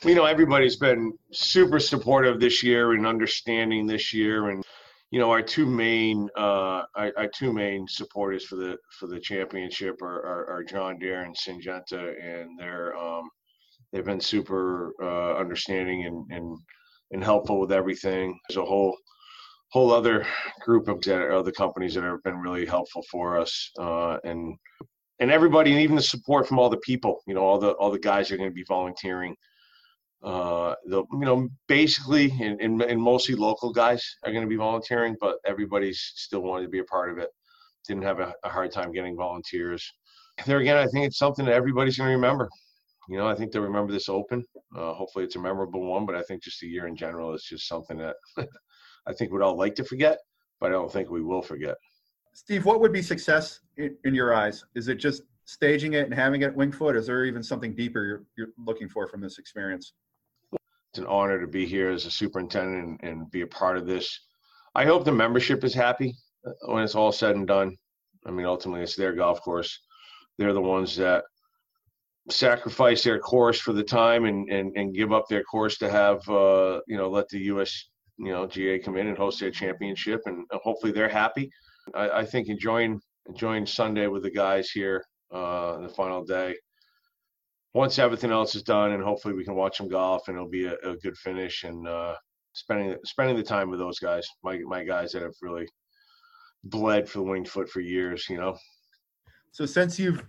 you 0.05 0.15
know 0.15 0.25
everybody's 0.25 0.77
been 0.77 1.13
super 1.33 1.79
supportive 1.79 2.41
this 2.41 2.63
year 2.63 2.93
and 2.93 3.07
understanding 3.07 3.87
this 3.87 4.13
year 4.13 4.49
and 4.49 4.65
you 5.11 5.19
know 5.19 5.31
our 5.31 5.43
two 5.43 5.67
main 5.67 6.29
uh 6.37 6.83
our, 6.97 7.13
our 7.17 7.29
two 7.35 7.53
main 7.53 7.87
supporters 7.89 8.45
for 8.45 8.57
the 8.57 8.77
for 8.99 9.07
the 9.07 9.19
championship 9.21 10.01
are, 10.03 10.21
are, 10.25 10.51
are 10.51 10.65
john 10.65 10.99
deere 10.99 11.23
and 11.23 11.37
syngenta 11.37 12.15
and 12.23 12.59
they're 12.59 12.97
um 12.97 13.29
they've 13.93 14.05
been 14.05 14.21
super 14.21 14.93
uh 15.03 15.37
understanding 15.37 16.07
and 16.07 16.31
and 16.31 16.59
and 17.13 17.25
helpful 17.25 17.59
with 17.59 17.73
everything 17.73 18.39
there's 18.49 18.57
a 18.57 18.65
whole 18.65 18.97
whole 19.71 19.93
other 19.93 20.27
group 20.61 20.89
of 20.89 21.07
other 21.09 21.53
companies 21.53 21.95
that 21.95 22.05
have 22.05 22.23
been 22.23 22.39
really 22.39 22.67
helpful 22.67 23.03
for 23.11 23.39
us, 23.39 23.71
uh, 23.79 24.19
and 24.25 24.57
and 25.21 25.31
everybody, 25.31 25.73
and 25.73 25.81
even 25.81 25.97
the 25.97 26.03
support 26.03 26.47
from 26.47 26.59
all 26.59 26.69
the 26.69 26.79
people. 26.79 27.23
You 27.27 27.35
know, 27.35 27.43
all 27.43 27.59
the 27.59 27.71
all 27.73 27.91
the 27.91 27.99
guys 27.99 28.31
are 28.31 28.37
going 28.37 28.51
to 28.51 28.55
be 28.55 28.65
volunteering. 28.69 29.35
Uh, 30.23 30.75
the 30.85 31.03
you 31.13 31.21
know 31.21 31.49
basically, 31.67 32.31
and, 32.41 33.01
mostly 33.01 33.35
local 33.35 33.73
guys 33.73 34.05
are 34.25 34.33
going 34.33 34.45
to 34.45 34.49
be 34.49 34.57
volunteering, 34.57 35.17
but 35.21 35.37
everybody's 35.47 36.13
still 36.17 36.41
wanted 36.41 36.65
to 36.65 36.69
be 36.69 36.81
a 36.81 36.85
part 36.85 37.11
of 37.11 37.19
it. 37.19 37.31
Didn't 37.89 38.03
have 38.03 38.21
a, 38.21 38.35
a 38.45 38.51
hard 38.51 38.71
time 38.71 38.93
getting 38.93 39.17
volunteers. 39.17 39.91
There 40.47 40.59
again, 40.59 40.77
I 40.77 40.87
think 40.87 41.07
it's 41.07 41.19
something 41.19 41.47
that 41.47 41.55
everybody's 41.55 41.97
going 41.97 42.09
to 42.09 42.15
remember. 42.15 42.49
You 43.09 43.17
know, 43.17 43.27
I 43.27 43.35
think 43.35 43.51
they'll 43.51 43.63
remember 43.63 43.93
this 43.93 44.09
Open. 44.09 44.45
Uh, 44.77 44.93
hopefully, 44.93 45.25
it's 45.25 45.37
a 45.37 45.41
memorable 45.41 45.85
one, 45.85 46.05
but 46.05 46.15
I 46.15 46.23
think 46.23 46.43
just 46.43 46.61
the 46.61 46.69
year 46.69 46.87
in 46.87 46.97
general 46.97 47.35
is 47.35 47.43
just 47.43 47.67
something 47.67 47.97
that 47.99 48.17
I 49.07 49.13
think 49.15 49.33
we'd 49.33 49.43
all 49.43 49.57
like 49.57 49.75
to 49.77 49.85
forget, 49.85 50.19
but 50.61 50.67
I 50.67 50.73
don't 50.73 50.93
think 50.93 51.11
we 51.11 51.23
will 51.23 51.43
forget. 51.43 51.77
Steve, 52.35 52.67
what 52.67 52.81
would 52.81 52.93
be 52.93 53.03
success 53.03 53.61
in, 53.79 53.97
in 54.05 54.15
your 54.15 54.35
eyes? 54.35 54.65
Is 54.75 54.89
it 54.89 54.97
just 54.97 55.23
staging 55.47 55.95
it 55.95 56.05
and 56.05 56.15
having 56.15 56.43
it 56.43 56.47
at 56.47 56.55
Winged 56.55 56.77
Foot? 56.77 56.95
Is 56.95 57.07
there 57.07 57.25
even 57.25 57.43
something 57.43 57.75
deeper 57.75 58.05
you're, 58.05 58.25
you're 58.37 58.55
looking 58.59 58.89
for 58.89 59.09
from 59.09 59.21
this 59.21 59.39
experience? 59.39 59.95
It's 60.93 60.99
an 60.99 61.07
honor 61.07 61.41
to 61.41 61.47
be 61.47 61.67
here 61.67 61.91
as 61.91 62.07
a 62.07 62.11
superintendent 62.11 63.01
and, 63.03 63.11
and 63.11 63.31
be 63.31 63.43
a 63.43 63.47
part 63.47 63.77
of 63.77 63.87
this. 63.87 64.21
I 64.75 64.85
hope 64.85 65.05
the 65.05 65.13
membership 65.13 65.65
is 65.65 65.75
happy 65.75 66.17
uh, 66.47 66.73
when 66.73 66.83
it's 66.83 66.95
all 66.95 67.13
said 67.13 67.37
and 67.37 67.47
done. 67.47 67.77
I 68.27 68.31
mean, 68.31 68.47
ultimately, 68.47 68.83
it's 68.83 68.97
their 68.97 69.13
golf 69.13 69.41
course. 69.43 69.79
They're 70.39 70.53
the 70.53 70.61
ones 70.61 70.97
that 70.97 71.25
sacrifice 72.29 73.03
their 73.03 73.19
course 73.19 73.61
for 73.61 73.73
the 73.73 73.83
time 73.83 74.25
and, 74.25 74.49
and, 74.51 74.77
and 74.77 74.95
give 74.95 75.13
up 75.13 75.25
their 75.29 75.43
course 75.45 75.79
to 75.79 75.91
have, 75.91 76.29
uh, 76.29 76.81
you 76.87 76.97
know, 76.97 77.09
let 77.09 77.29
the 77.29 77.39
U.S 77.39 77.91
you 78.21 78.33
know 78.33 78.47
GA 78.47 78.79
come 78.79 78.97
in 78.97 79.09
and 79.09 79.17
host 79.17 79.41
their 79.41 79.51
championship, 79.51 80.21
and 80.27 80.47
hopefully 80.53 80.93
they're 80.93 81.09
happy. 81.09 81.51
I, 81.95 82.11
I 82.11 82.25
think 82.25 82.49
enjoying 82.49 83.01
enjoying 83.27 83.67
Sunday 83.67 84.07
with 84.07 84.23
the 84.23 84.31
guys 84.31 84.71
here, 84.71 85.05
uh, 85.33 85.79
the 85.79 85.89
final 85.89 86.25
day. 86.25 86.55
Once 87.73 87.99
everything 87.99 88.31
else 88.33 88.55
is 88.55 88.63
done, 88.63 88.93
and 88.93 89.03
hopefully 89.03 89.35
we 89.35 89.45
can 89.45 89.55
watch 89.55 89.79
them 89.79 89.89
golf, 89.89 90.27
and 90.27 90.37
it'll 90.37 90.49
be 90.49 90.67
a, 90.67 90.75
a 90.83 90.97
good 90.97 91.17
finish. 91.17 91.65
And 91.65 91.87
uh, 91.87 92.17
spending 92.53 92.97
spending 93.05 93.37
the 93.37 93.43
time 93.43 93.71
with 93.71 93.79
those 93.79 93.99
guys, 93.99 94.27
my 94.43 94.59
my 94.67 94.85
guys 94.85 95.13
that 95.13 95.23
have 95.23 95.35
really 95.41 95.69
bled 96.65 97.09
for 97.09 97.19
the 97.19 97.25
winged 97.25 97.49
foot 97.49 97.69
for 97.69 97.81
years, 97.81 98.27
you 98.29 98.37
know. 98.37 98.57
So 99.53 99.67
since 99.67 99.99
you've 99.99 100.25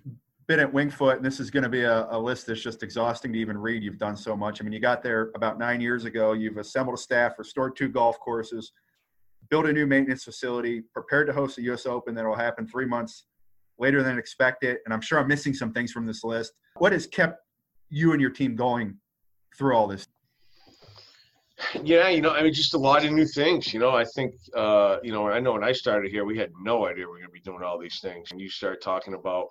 been 0.48 0.60
at 0.60 0.74
Winged 0.74 0.94
Foot, 0.94 1.18
and 1.18 1.26
this 1.26 1.40
is 1.40 1.50
going 1.50 1.64
to 1.64 1.70
be 1.70 1.84
a, 1.84 2.08
a, 2.10 2.20
list 2.20 2.48
that's 2.48 2.62
just 2.62 2.84
exhausting 2.84 3.32
to 3.32 3.40
even 3.40 3.58
read. 3.58 3.84
You've 3.84 3.98
done 3.98 4.18
so 4.18 4.36
much. 4.36 4.60
I 4.60 4.66
mean, 4.66 4.74
you 4.74 4.80
got 4.80 5.02
there 5.02 5.32
about 5.36 5.58
nine 5.58 5.80
years 5.80 6.04
ago. 6.06 6.34
You've 6.34 6.58
assembled 6.58 6.98
a 6.98 7.02
staff, 7.02 7.38
restored 7.38 7.76
two 7.78 7.88
golf 7.88 8.20
courses, 8.20 8.74
built 9.50 9.66
a 9.66 9.72
new 9.72 9.86
maintenance 9.86 10.26
facility, 10.26 10.84
prepared 10.94 11.28
to 11.28 11.34
host 11.34 11.56
the 11.56 11.62
U.S. 11.64 11.86
Open 11.86 12.16
that 12.16 12.26
will 12.26 12.36
happen 12.36 12.68
three 12.68 12.86
months 12.86 13.28
later 13.82 14.04
than 14.04 14.18
expected. 14.18 14.78
And 14.86 14.94
I'm 14.94 15.02
sure 15.02 15.20
I'm 15.20 15.28
missing 15.28 15.54
some 15.54 15.74
things 15.74 15.92
from 15.92 16.06
this 16.06 16.24
list. 16.24 16.54
What 16.78 16.94
has 16.94 17.08
kept 17.08 17.40
you 17.90 18.14
and 18.14 18.22
your 18.22 18.30
team 18.30 18.56
going 18.56 18.98
through 19.58 19.76
all 19.76 19.88
this? 19.88 20.08
Yeah, 21.84 22.10
you 22.10 22.22
know, 22.22 22.32
I 22.32 22.42
mean, 22.42 22.54
just 22.54 22.74
a 22.74 22.78
lot 22.78 23.06
of 23.06 23.12
new 23.12 23.26
things. 23.26 23.74
You 23.74 23.80
know, 23.80 23.92
I 23.92 24.06
think, 24.06 24.34
uh, 24.56 24.98
you 25.04 25.12
know, 25.12 25.28
I 25.28 25.40
know 25.40 25.54
when 25.54 25.64
I 25.64 25.74
started 25.74 26.12
here, 26.12 26.26
we 26.26 26.38
had 26.38 26.52
no 26.62 26.88
idea 26.88 27.06
we 27.06 27.18
are 27.18 27.18
going 27.18 27.26
to 27.26 27.32
be 27.32 27.42
doing 27.42 27.64
all 27.64 27.78
these 27.80 28.00
things. 28.00 28.32
And 28.32 28.40
you 28.40 28.50
start 28.50 28.82
talking 28.82 29.14
about 29.14 29.48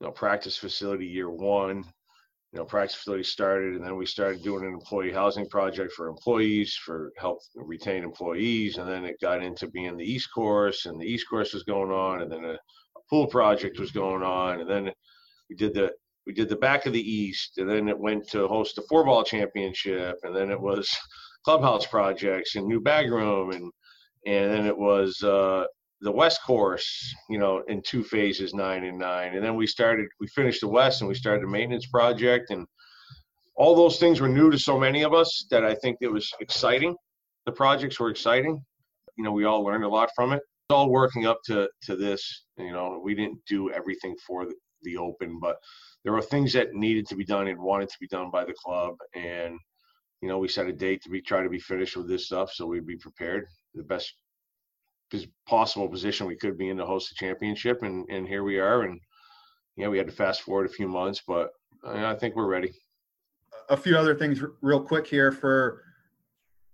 you 0.00 0.06
know, 0.06 0.12
practice 0.12 0.56
facility 0.56 1.06
year 1.06 1.30
one. 1.30 1.84
You 2.52 2.58
know, 2.58 2.66
practice 2.66 2.96
facility 2.96 3.22
started, 3.22 3.76
and 3.76 3.84
then 3.84 3.96
we 3.96 4.04
started 4.04 4.42
doing 4.42 4.66
an 4.66 4.74
employee 4.74 5.10
housing 5.10 5.48
project 5.48 5.90
for 5.94 6.08
employees 6.08 6.74
for 6.84 7.10
help 7.16 7.38
retain 7.54 8.04
employees, 8.04 8.76
and 8.76 8.86
then 8.86 9.06
it 9.06 9.16
got 9.22 9.42
into 9.42 9.68
being 9.68 9.96
the 9.96 10.04
East 10.04 10.28
Course, 10.34 10.84
and 10.84 11.00
the 11.00 11.06
East 11.06 11.26
Course 11.30 11.54
was 11.54 11.62
going 11.62 11.90
on, 11.90 12.20
and 12.20 12.30
then 12.30 12.44
a, 12.44 12.58
pool 13.12 13.26
project 13.26 13.78
was 13.78 13.92
going 13.92 14.22
on, 14.22 14.60
and 14.60 14.70
then 14.70 14.90
we 15.50 15.56
did 15.56 15.74
the 15.74 15.92
we 16.26 16.32
did 16.32 16.48
the 16.48 16.56
back 16.56 16.86
of 16.86 16.92
the 16.92 17.10
East, 17.12 17.58
and 17.58 17.68
then 17.68 17.88
it 17.88 17.98
went 17.98 18.26
to 18.30 18.48
host 18.48 18.76
the 18.76 18.82
four 18.88 19.04
ball 19.04 19.22
championship, 19.22 20.16
and 20.22 20.34
then 20.34 20.50
it 20.50 20.60
was 20.60 20.88
clubhouse 21.44 21.86
projects 21.86 22.56
and 22.56 22.66
new 22.66 22.80
bag 22.80 23.10
room, 23.10 23.50
and 23.50 23.70
and 24.24 24.52
then 24.52 24.66
it 24.66 24.78
was 24.78 25.22
uh, 25.22 25.64
the 26.00 26.10
West 26.10 26.40
course, 26.42 27.14
you 27.28 27.38
know, 27.38 27.62
in 27.68 27.82
two 27.82 28.02
phases, 28.02 28.54
nine 28.54 28.84
and 28.84 28.98
nine. 28.98 29.34
And 29.34 29.44
then 29.44 29.56
we 29.56 29.66
started, 29.66 30.06
we 30.20 30.26
finished 30.28 30.60
the 30.60 30.68
West 30.68 31.00
and 31.00 31.08
we 31.08 31.14
started 31.14 31.44
a 31.44 31.48
maintenance 31.48 31.86
project. 31.86 32.50
And 32.50 32.66
all 33.56 33.74
those 33.74 33.98
things 33.98 34.20
were 34.20 34.28
new 34.28 34.50
to 34.50 34.58
so 34.58 34.78
many 34.78 35.02
of 35.02 35.14
us 35.14 35.46
that 35.50 35.64
I 35.64 35.74
think 35.76 35.98
it 36.00 36.12
was 36.12 36.30
exciting. 36.40 36.94
The 37.46 37.52
projects 37.52 37.98
were 38.00 38.10
exciting. 38.10 38.60
You 39.16 39.24
know, 39.24 39.32
we 39.32 39.44
all 39.44 39.64
learned 39.64 39.84
a 39.84 39.88
lot 39.88 40.10
from 40.14 40.32
it. 40.32 40.42
All 40.72 40.90
working 40.90 41.26
up 41.26 41.38
to, 41.46 41.68
to 41.82 41.96
this. 41.96 42.44
You 42.58 42.72
know, 42.72 43.00
we 43.02 43.14
didn't 43.14 43.38
do 43.46 43.70
everything 43.70 44.16
for 44.26 44.46
the, 44.46 44.54
the 44.82 44.96
open, 44.96 45.38
but 45.40 45.56
there 46.02 46.12
were 46.12 46.22
things 46.22 46.52
that 46.54 46.74
needed 46.74 47.06
to 47.08 47.14
be 47.14 47.24
done 47.24 47.46
and 47.48 47.58
wanted 47.58 47.88
to 47.90 47.96
be 48.00 48.08
done 48.08 48.30
by 48.30 48.44
the 48.44 48.54
club. 48.54 48.94
And, 49.14 49.58
you 50.20 50.28
know, 50.28 50.38
we 50.38 50.48
set 50.48 50.66
a 50.66 50.72
date 50.72 51.02
to 51.02 51.10
be 51.10 51.20
try 51.20 51.42
to 51.42 51.48
be 51.48 51.60
finished 51.60 51.96
with 51.96 52.08
this 52.08 52.26
stuff 52.26 52.52
so 52.52 52.66
we'd 52.66 52.86
be 52.86 52.96
prepared 52.96 53.46
the 53.74 53.82
best 53.82 54.14
possible 55.46 55.88
position 55.88 56.26
we 56.26 56.36
could 56.36 56.56
be 56.56 56.70
in 56.70 56.76
to 56.78 56.86
host 56.86 57.10
the 57.10 57.14
championship, 57.14 57.82
and 57.82 58.06
and 58.10 58.26
here 58.26 58.42
we 58.42 58.58
are. 58.58 58.82
And 58.82 59.00
yeah, 59.76 59.88
we 59.88 59.98
had 59.98 60.06
to 60.06 60.12
fast 60.12 60.42
forward 60.42 60.66
a 60.66 60.72
few 60.72 60.88
months, 60.88 61.22
but 61.26 61.50
I 61.84 62.14
think 62.14 62.36
we're 62.36 62.46
ready. 62.46 62.72
A 63.68 63.76
few 63.76 63.96
other 63.96 64.14
things, 64.14 64.42
real 64.60 64.80
quick 64.80 65.06
here 65.06 65.32
for 65.32 65.82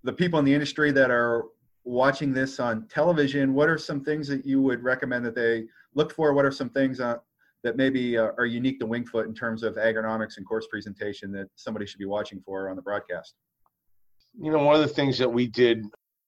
the 0.04 0.12
people 0.12 0.38
in 0.38 0.44
the 0.44 0.54
industry 0.54 0.90
that 0.92 1.10
are 1.10 1.44
watching 1.88 2.34
this 2.34 2.60
on 2.60 2.86
television. 2.88 3.54
What 3.54 3.68
are 3.68 3.78
some 3.78 4.04
things 4.04 4.28
that 4.28 4.44
you 4.44 4.60
would 4.60 4.82
recommend 4.82 5.24
that 5.24 5.34
they 5.34 5.64
look 5.94 6.12
for? 6.12 6.34
What 6.34 6.44
are 6.44 6.50
some 6.50 6.68
things 6.68 7.00
uh, 7.00 7.16
that 7.64 7.76
maybe 7.76 8.18
uh, 8.18 8.30
are 8.36 8.46
unique 8.46 8.78
to 8.80 8.86
Winged 8.86 9.08
Foot 9.08 9.26
in 9.26 9.34
terms 9.34 9.62
of 9.62 9.76
agronomics 9.76 10.36
and 10.36 10.46
course 10.46 10.66
presentation 10.70 11.32
that 11.32 11.48
somebody 11.56 11.86
should 11.86 11.98
be 11.98 12.04
watching 12.04 12.40
for 12.44 12.68
on 12.68 12.76
the 12.76 12.82
broadcast? 12.82 13.34
You 14.38 14.52
know, 14.52 14.58
one 14.58 14.74
of 14.74 14.82
the 14.82 14.94
things 14.94 15.16
that 15.18 15.28
we 15.28 15.46
did 15.46 15.84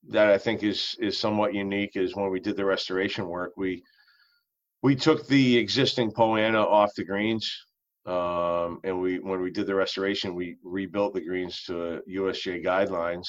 that 0.08 0.28
I 0.28 0.38
think 0.38 0.62
is 0.62 0.96
is 0.98 1.18
somewhat 1.18 1.52
unique 1.52 1.92
is 1.94 2.16
when 2.16 2.30
we 2.30 2.40
did 2.40 2.56
the 2.56 2.64
restoration 2.64 3.28
work, 3.28 3.52
we 3.56 3.82
we 4.82 4.96
took 4.96 5.26
the 5.26 5.58
existing 5.58 6.10
Poa 6.10 6.40
annua 6.40 6.64
off 6.64 6.94
the 6.96 7.04
greens, 7.04 7.66
um, 8.06 8.80
and 8.82 8.98
we 8.98 9.18
when 9.18 9.42
we 9.42 9.50
did 9.50 9.66
the 9.66 9.74
restoration, 9.74 10.34
we 10.34 10.56
rebuilt 10.64 11.12
the 11.12 11.20
greens 11.20 11.62
to 11.64 12.00
USGA 12.08 12.64
guidelines 12.64 13.28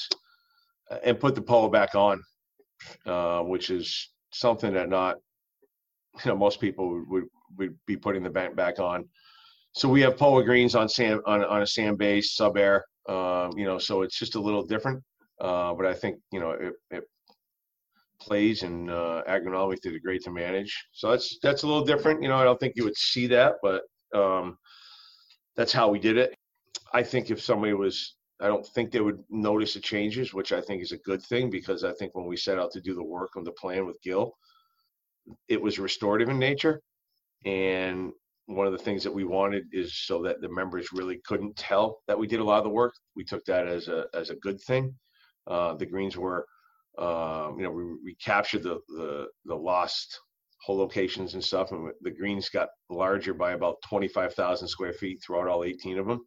and 1.04 1.18
put 1.18 1.34
the 1.34 1.42
Poa 1.42 1.70
back 1.70 1.94
on, 1.94 2.22
uh, 3.06 3.42
which 3.42 3.70
is 3.70 4.10
something 4.30 4.72
that 4.74 4.88
not 4.88 5.16
you 6.24 6.30
know 6.30 6.36
most 6.36 6.60
people 6.60 7.04
would 7.08 7.24
would 7.58 7.76
be 7.86 7.96
putting 7.96 8.22
the 8.22 8.30
bank 8.30 8.56
back 8.56 8.78
on. 8.78 9.08
So 9.72 9.88
we 9.88 10.02
have 10.02 10.16
Poa 10.16 10.44
greens 10.44 10.74
on 10.74 10.88
sand 10.88 11.20
on, 11.26 11.44
on 11.44 11.62
a 11.62 11.66
sand 11.66 11.98
base 11.98 12.36
SubAir, 12.38 12.80
um, 13.08 13.56
you 13.56 13.64
know, 13.64 13.78
so 13.78 14.02
it's 14.02 14.18
just 14.18 14.34
a 14.34 14.40
little 14.40 14.62
different. 14.62 15.02
Uh, 15.40 15.74
but 15.74 15.86
I 15.86 15.94
think 15.94 16.18
you 16.30 16.40
know 16.40 16.50
it, 16.52 16.72
it 16.90 17.04
plays 18.20 18.62
and 18.62 18.90
uh, 18.90 19.22
agronomically 19.28 19.80
did 19.80 19.94
a 19.94 19.98
great 19.98 20.22
to 20.24 20.30
manage. 20.30 20.72
So 20.92 21.10
that's 21.10 21.38
that's 21.42 21.62
a 21.62 21.66
little 21.66 21.84
different. 21.84 22.22
You 22.22 22.28
know, 22.28 22.36
I 22.36 22.44
don't 22.44 22.60
think 22.60 22.74
you 22.76 22.84
would 22.84 22.96
see 22.96 23.26
that, 23.28 23.54
but 23.62 23.82
um, 24.14 24.56
that's 25.56 25.72
how 25.72 25.88
we 25.88 25.98
did 25.98 26.16
it. 26.16 26.34
I 26.92 27.02
think 27.02 27.30
if 27.30 27.40
somebody 27.40 27.72
was, 27.72 28.16
I 28.42 28.48
don't 28.48 28.66
think 28.66 28.90
they 28.90 29.00
would 29.00 29.22
notice 29.30 29.74
the 29.74 29.80
changes, 29.80 30.34
which 30.34 30.52
I 30.52 30.60
think 30.60 30.82
is 30.82 30.92
a 30.92 30.98
good 30.98 31.22
thing 31.22 31.50
because 31.50 31.84
I 31.84 31.92
think 31.92 32.14
when 32.14 32.26
we 32.26 32.36
set 32.36 32.58
out 32.58 32.72
to 32.72 32.80
do 32.80 32.94
the 32.94 33.02
work 33.02 33.36
on 33.36 33.44
the 33.44 33.52
plan 33.52 33.86
with 33.86 34.02
Gil, 34.02 34.32
it 35.48 35.62
was 35.62 35.78
restorative 35.78 36.28
in 36.28 36.38
nature, 36.38 36.82
and 37.44 38.12
one 38.46 38.66
of 38.66 38.72
the 38.72 38.78
things 38.78 39.04
that 39.04 39.14
we 39.14 39.24
wanted 39.24 39.64
is 39.72 39.96
so 39.96 40.22
that 40.22 40.40
the 40.40 40.48
members 40.48 40.92
really 40.92 41.20
couldn't 41.24 41.56
tell 41.56 42.00
that 42.08 42.18
we 42.18 42.26
did 42.26 42.40
a 42.40 42.44
lot 42.44 42.58
of 42.58 42.64
the 42.64 42.70
work. 42.70 42.94
We 43.14 43.24
took 43.24 43.44
that 43.44 43.68
as 43.68 43.88
a 43.88 44.06
as 44.14 44.30
a 44.30 44.36
good 44.36 44.60
thing 44.60 44.94
uh, 45.46 45.74
the 45.74 45.86
greens 45.86 46.16
were, 46.16 46.46
uh, 46.98 47.50
you 47.56 47.62
know, 47.62 47.70
we, 47.70 47.84
we 48.04 48.14
captured 48.16 48.62
the, 48.62 48.80
the, 48.88 49.26
the 49.44 49.54
lost 49.54 50.20
hole 50.60 50.78
locations 50.78 51.34
and 51.34 51.42
stuff, 51.42 51.72
and 51.72 51.90
the 52.02 52.10
greens 52.10 52.48
got 52.48 52.68
larger 52.88 53.34
by 53.34 53.52
about 53.52 53.76
25,000 53.88 54.68
square 54.68 54.92
feet 54.92 55.20
throughout 55.22 55.48
all 55.48 55.64
18 55.64 55.98
of 55.98 56.06
them, 56.06 56.20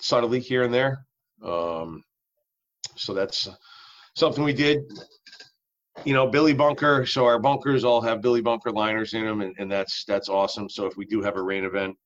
subtly 0.00 0.40
here 0.40 0.62
and 0.62 0.72
there. 0.72 1.04
Um, 1.44 2.02
so 2.96 3.14
that's 3.14 3.48
something 4.16 4.44
we 4.44 4.52
did. 4.52 4.82
You 6.04 6.14
know, 6.14 6.26
Billy 6.26 6.54
Bunker. 6.54 7.06
So 7.06 7.24
our 7.26 7.38
bunkers 7.38 7.84
all 7.84 8.00
have 8.00 8.22
Billy 8.22 8.40
Bunker 8.40 8.70
liners 8.70 9.14
in 9.14 9.24
them, 9.24 9.40
and, 9.40 9.54
and 9.58 9.70
that's 9.70 10.04
that's 10.04 10.28
awesome. 10.28 10.68
So 10.68 10.86
if 10.86 10.96
we 10.96 11.04
do 11.04 11.22
have 11.22 11.36
a 11.36 11.42
rain 11.42 11.64
event, 11.64 11.96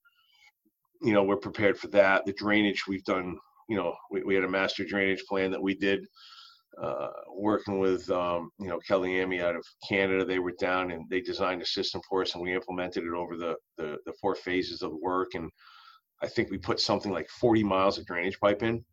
you 1.03 1.13
know, 1.13 1.23
we're 1.23 1.37
prepared 1.37 1.79
for 1.79 1.89
that. 1.89 2.25
The 2.27 2.33
drainage 2.33 2.87
we've 2.87 3.05
done 3.05 3.39
you 3.69 3.77
know, 3.77 3.95
we, 4.11 4.23
we 4.23 4.35
had 4.35 4.45
a 4.45 4.49
master 4.49 4.85
drainage 4.85 5.25
plan 5.29 5.51
that 5.51 5.63
we 5.63 5.75
did 5.75 6.07
uh, 6.81 7.09
working 7.35 7.79
with, 7.79 8.09
um, 8.11 8.51
you 8.59 8.69
know, 8.69 8.79
Kelly 8.87 9.19
Amy 9.19 9.41
out 9.41 9.57
of 9.57 9.65
Canada. 9.89 10.25
They 10.25 10.39
were 10.39 10.55
down 10.61 10.91
and 10.91 11.09
they 11.09 11.21
designed 11.21 11.63
a 11.63 11.67
system 11.67 12.01
for 12.09 12.23
us 12.23 12.35
and 12.35 12.43
we 12.43 12.55
implemented 12.55 13.05
it 13.05 13.15
over 13.15 13.37
the, 13.37 13.57
the, 13.77 13.97
the 14.07 14.13
four 14.21 14.35
phases 14.35 14.83
of 14.83 14.93
work. 15.01 15.35
And 15.35 15.51
I 16.23 16.29
think 16.29 16.51
we 16.51 16.59
put 16.59 16.81
something 16.81 17.13
like 17.13 17.29
40 17.41 17.65
miles 17.65 17.99
of 17.99 18.07
drainage 18.07 18.39
pipe 18.41 18.63
in. 18.63 18.85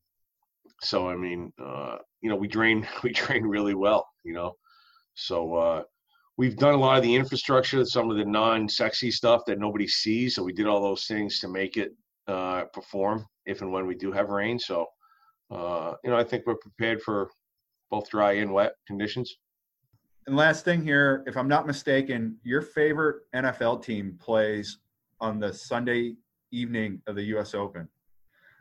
So 0.84 1.08
I 1.08 1.16
mean, 1.16 1.52
uh, 1.64 1.98
you 2.22 2.30
know, 2.30 2.36
we 2.36 2.48
drain 2.48 2.88
we 3.04 3.12
drain 3.12 3.44
really 3.44 3.76
well. 3.76 4.08
You 4.24 4.34
know, 4.34 4.54
so 5.16 5.56
uh, 5.56 5.84
we've 6.38 6.58
done 6.58 6.74
a 6.74 6.78
lot 6.78 6.98
of 6.98 7.04
the 7.04 7.16
infrastructure, 7.16 7.84
some 7.86 8.10
of 8.10 8.18
the 8.18 8.26
non-sexy 8.26 9.12
stuff 9.12 9.42
that 9.48 9.60
nobody 9.60 9.88
sees. 9.88 10.36
So 10.36 10.44
we 10.44 10.54
did 10.54 10.68
all 10.68 10.82
those 10.82 11.06
things 11.06 11.40
to 11.40 11.48
make 11.48 11.78
it 11.78 11.92
uh, 12.28 12.66
perform 12.74 13.26
if 13.46 13.62
and 13.62 13.72
when 13.72 13.88
we 13.88 13.96
do 13.96 14.12
have 14.12 14.30
rain. 14.30 14.58
So 14.60 14.88
uh, 15.52 15.94
you 16.04 16.10
know, 16.10 16.18
I 16.18 16.24
think 16.24 16.46
we're 16.46 16.56
prepared 16.56 17.02
for 17.02 17.30
both 17.92 18.10
dry 18.10 18.34
and 18.34 18.52
wet 18.52 18.74
conditions. 18.88 19.36
And 20.26 20.36
last 20.36 20.64
thing 20.64 20.82
here, 20.82 21.24
if 21.28 21.36
I'm 21.36 21.50
not 21.50 21.68
mistaken, 21.68 22.38
your 22.44 22.62
favorite 22.62 23.24
NFL 23.36 23.84
team 23.84 24.18
plays 24.20 24.80
on 25.20 25.40
the 25.40 25.54
Sunday 25.54 26.16
evening 26.52 27.02
of 27.08 27.16
the 27.16 27.24
U.S. 27.26 27.54
Open. 27.54 27.88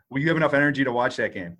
Will 0.09 0.19
you 0.19 0.27
have 0.27 0.37
enough 0.37 0.53
energy 0.53 0.83
to 0.83 0.91
watch 0.91 1.15
that 1.15 1.33
game? 1.33 1.57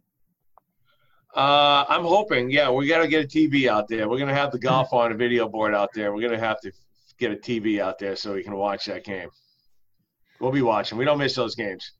Uh, 1.35 1.85
I'm 1.89 2.03
hoping. 2.03 2.51
Yeah, 2.51 2.69
we 2.69 2.87
got 2.87 2.99
to 2.99 3.07
get 3.07 3.25
a 3.25 3.27
TV 3.27 3.67
out 3.67 3.87
there. 3.87 4.07
We're 4.07 4.19
gonna 4.19 4.35
have 4.35 4.51
the 4.51 4.59
golf 4.59 4.93
on 4.93 5.11
a 5.11 5.15
video 5.15 5.49
board 5.49 5.73
out 5.73 5.89
there. 5.93 6.13
We're 6.13 6.21
gonna 6.21 6.39
have 6.39 6.61
to 6.61 6.71
get 7.17 7.31
a 7.31 7.35
TV 7.35 7.79
out 7.79 7.97
there 7.97 8.15
so 8.15 8.33
we 8.33 8.43
can 8.43 8.55
watch 8.55 8.85
that 8.85 9.03
game. 9.03 9.29
We'll 10.39 10.51
be 10.51 10.61
watching. 10.61 10.97
We 10.97 11.05
don't 11.05 11.17
miss 11.17 11.35
those 11.35 11.55
games. 11.55 11.93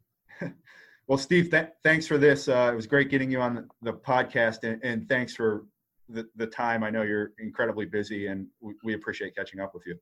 well, 1.08 1.18
Steve, 1.18 1.50
th- 1.50 1.70
thanks 1.84 2.06
for 2.06 2.18
this. 2.18 2.48
Uh, 2.48 2.70
it 2.74 2.76
was 2.76 2.86
great 2.86 3.10
getting 3.10 3.32
you 3.32 3.40
on 3.40 3.70
the, 3.82 3.94
podcast, 3.94 4.64
and, 4.64 4.84
and 4.84 5.08
thanks 5.08 5.36
for 5.36 5.66
the, 6.10 6.28
the 6.36 6.48
time. 6.48 6.84
I 6.84 6.90
know 6.90 7.04
you're 7.04 7.32
incredibly 7.40 7.86
busy, 7.86 8.28
and 8.28 8.48
we, 8.60 8.74
we 8.84 8.94
appreciate 8.94 9.36
catching 9.36 9.60
up 9.62 9.74
with 9.74 9.84
you. 9.88 9.96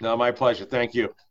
No, 0.00 0.16
my 0.16 0.30
pleasure. 0.30 0.64
Thank 0.64 0.94
you. 0.94 1.14